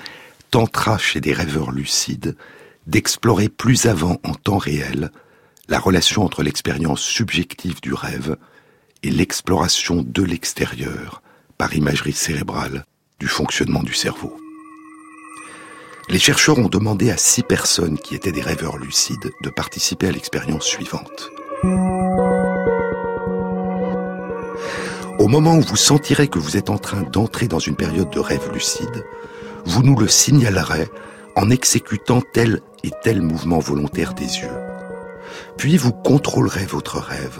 [0.52, 2.36] tentera chez des rêveurs lucides
[2.88, 5.12] d'explorer plus avant en temps réel
[5.68, 8.38] la relation entre l'expérience subjective du rêve
[9.02, 11.24] et l'exploration de l'extérieur
[11.58, 12.86] par imagerie cérébrale
[13.20, 14.38] du fonctionnement du cerveau.
[16.08, 20.12] Les chercheurs ont demandé à six personnes qui étaient des rêveurs lucides de participer à
[20.12, 21.32] l'expérience suivante.
[25.18, 28.20] Au moment où vous sentirez que vous êtes en train d'entrer dans une période de
[28.20, 29.04] rêve lucide,
[29.66, 30.88] vous nous le signalerez
[31.36, 34.58] en exécutant tel et tel mouvement volontaire des yeux.
[35.58, 37.40] Puis vous contrôlerez votre rêve.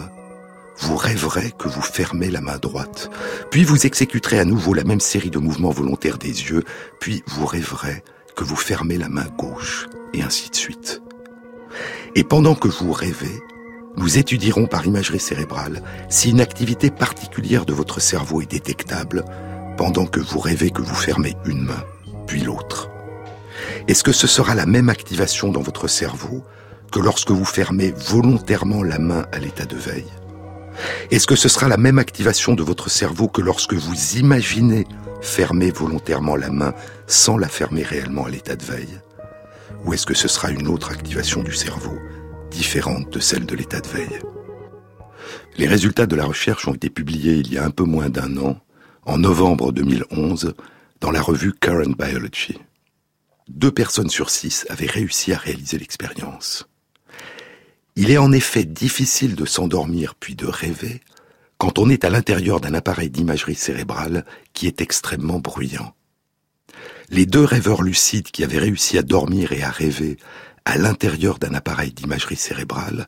[0.78, 3.10] Vous rêverez que vous fermez la main droite.
[3.50, 6.64] Puis vous exécuterez à nouveau la même série de mouvements volontaires des yeux.
[6.98, 8.02] Puis vous rêverez
[8.36, 9.88] que vous fermez la main gauche.
[10.12, 11.02] Et ainsi de suite.
[12.14, 13.42] Et pendant que vous rêvez,
[13.96, 19.24] nous étudierons par imagerie cérébrale si une activité particulière de votre cerveau est détectable
[19.76, 21.84] pendant que vous rêvez que vous fermez une main,
[22.26, 22.88] puis l'autre.
[23.88, 26.44] Est-ce que ce sera la même activation dans votre cerveau
[26.92, 30.12] que lorsque vous fermez volontairement la main à l'état de veille?
[31.10, 34.86] Est-ce que ce sera la même activation de votre cerveau que lorsque vous imaginez
[35.26, 36.74] fermer volontairement la main
[37.06, 39.00] sans la fermer réellement à l'état de veille?
[39.84, 41.98] Ou est-ce que ce sera une autre activation du cerveau
[42.50, 44.20] différente de celle de l'état de veille?
[45.58, 48.36] Les résultats de la recherche ont été publiés il y a un peu moins d'un
[48.36, 48.58] an,
[49.04, 50.54] en novembre 2011,
[51.00, 52.58] dans la revue Current Biology.
[53.48, 56.68] Deux personnes sur six avaient réussi à réaliser l'expérience.
[57.94, 61.00] Il est en effet difficile de s'endormir puis de rêver
[61.58, 65.94] quand on est à l'intérieur d'un appareil d'imagerie cérébrale qui est extrêmement bruyant.
[67.08, 70.18] Les deux rêveurs lucides qui avaient réussi à dormir et à rêver
[70.66, 73.06] à l'intérieur d'un appareil d'imagerie cérébrale,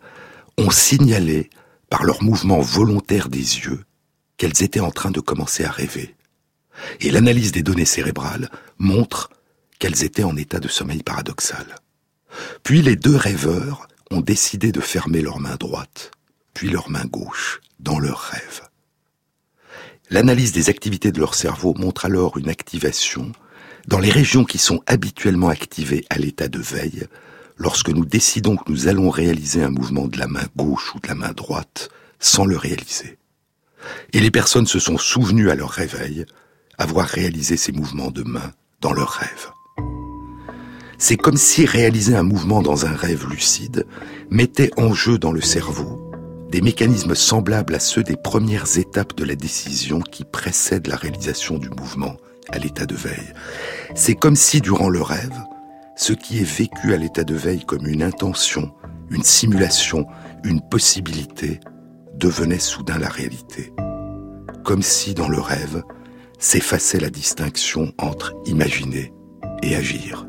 [0.57, 1.51] ont signalé,
[1.91, 3.85] par leur mouvement volontaire des yeux,
[4.37, 6.15] qu'elles étaient en train de commencer à rêver.
[7.01, 9.31] Et l'analyse des données cérébrales montre
[9.81, 11.67] qu'elles étaient en état de sommeil paradoxal.
[12.63, 16.13] Puis les deux rêveurs ont décidé de fermer leur main droite,
[16.55, 18.63] puis leur main gauche, dans leur rêve.
[20.11, 23.33] L'analyse des activités de leur cerveau montre alors une activation
[23.87, 27.07] dans les régions qui sont habituellement activées à l'état de veille,
[27.57, 31.09] lorsque nous décidons que nous allons réaliser un mouvement de la main gauche ou de
[31.09, 33.19] la main droite sans le réaliser.
[34.13, 36.27] Et les personnes se sont souvenues à leur réveil
[36.77, 39.51] avoir réalisé ces mouvements de main dans leur rêve.
[40.99, 43.87] C'est comme si réaliser un mouvement dans un rêve lucide
[44.31, 46.08] mettait en jeu dans le cerveau
[46.51, 51.59] des mécanismes semblables à ceux des premières étapes de la décision qui précèdent la réalisation
[51.59, 52.17] du mouvement
[52.51, 53.33] à l'état de veille.
[53.95, 55.39] C'est comme si durant le rêve,
[55.97, 58.73] ce qui est vécu à l'état de veille comme une intention,
[59.11, 60.07] une simulation,
[60.45, 61.61] une possibilité,
[62.15, 63.73] devenait soudain la réalité.
[64.65, 65.83] Comme si, dans le rêve,
[66.39, 69.13] s'effaçait la distinction entre imaginer
[69.63, 70.28] et agir.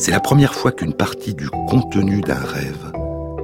[0.00, 2.90] C'est la première fois qu'une partie du contenu d'un rêve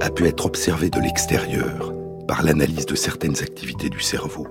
[0.01, 1.93] a pu être observée de l'extérieur
[2.27, 4.47] par l'analyse de certaines activités du cerveau.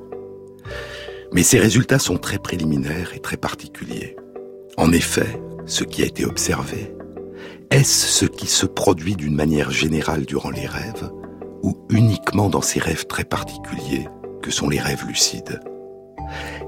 [1.32, 4.14] Mais ces résultats sont très préliminaires et très particuliers.
[4.76, 6.94] En effet, ce qui a été observé,
[7.72, 11.10] est-ce ce qui se produit d'une manière générale durant les rêves
[11.64, 14.06] ou uniquement dans ces rêves très particuliers
[14.42, 15.58] que sont les rêves lucides?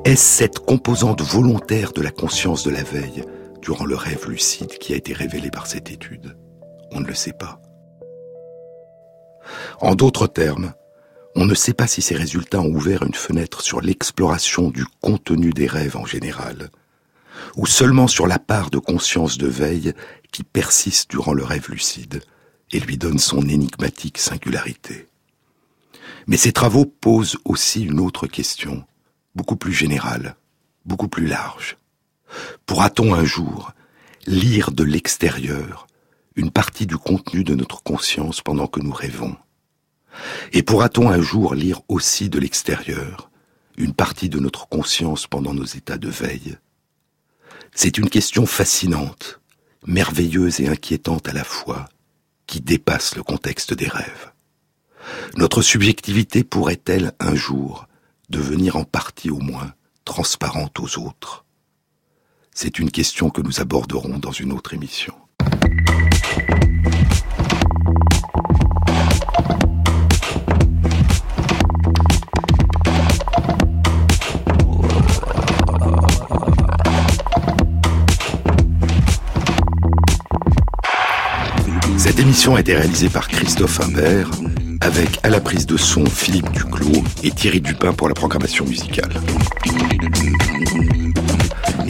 [0.05, 3.23] Est-ce cette composante volontaire de la conscience de la veille
[3.63, 6.37] durant le rêve lucide qui a été révélé par cette étude
[6.93, 7.61] On ne le sait pas.
[9.81, 10.73] En d'autres termes,
[11.35, 15.53] on ne sait pas si ces résultats ont ouvert une fenêtre sur l'exploration du contenu
[15.53, 16.71] des rêves en général,
[17.57, 19.95] ou seulement sur la part de conscience de veille
[20.33, 22.23] qui persiste durant le rêve lucide
[22.73, 25.09] et lui donne son énigmatique singularité.
[26.27, 28.85] Mais ces travaux posent aussi une autre question,
[29.35, 30.37] beaucoup plus générale,
[30.85, 31.78] beaucoup plus large.
[32.67, 33.73] Pourra-t-on un jour
[34.27, 35.87] lire de l'extérieur
[36.37, 39.37] une partie du contenu de notre conscience pendant que nous rêvons?
[40.53, 43.31] Et pourra-t-on un jour lire aussi de l'extérieur
[43.77, 46.57] une partie de notre conscience pendant nos états de veille?
[47.75, 49.41] C'est une question fascinante,
[49.87, 51.89] merveilleuse et inquiétante à la fois,
[52.47, 54.33] qui dépasse le contexte des rêves.
[55.37, 57.87] Notre subjectivité pourrait-elle un jour
[58.31, 59.73] devenir en partie au moins
[60.05, 61.45] transparente aux autres?
[62.61, 65.15] C'est une question que nous aborderons dans une autre émission.
[81.97, 84.33] Cette émission a été réalisée par Christophe Imbert,
[84.81, 89.13] avec à la prise de son Philippe Duclos et Thierry Dupin pour la programmation musicale.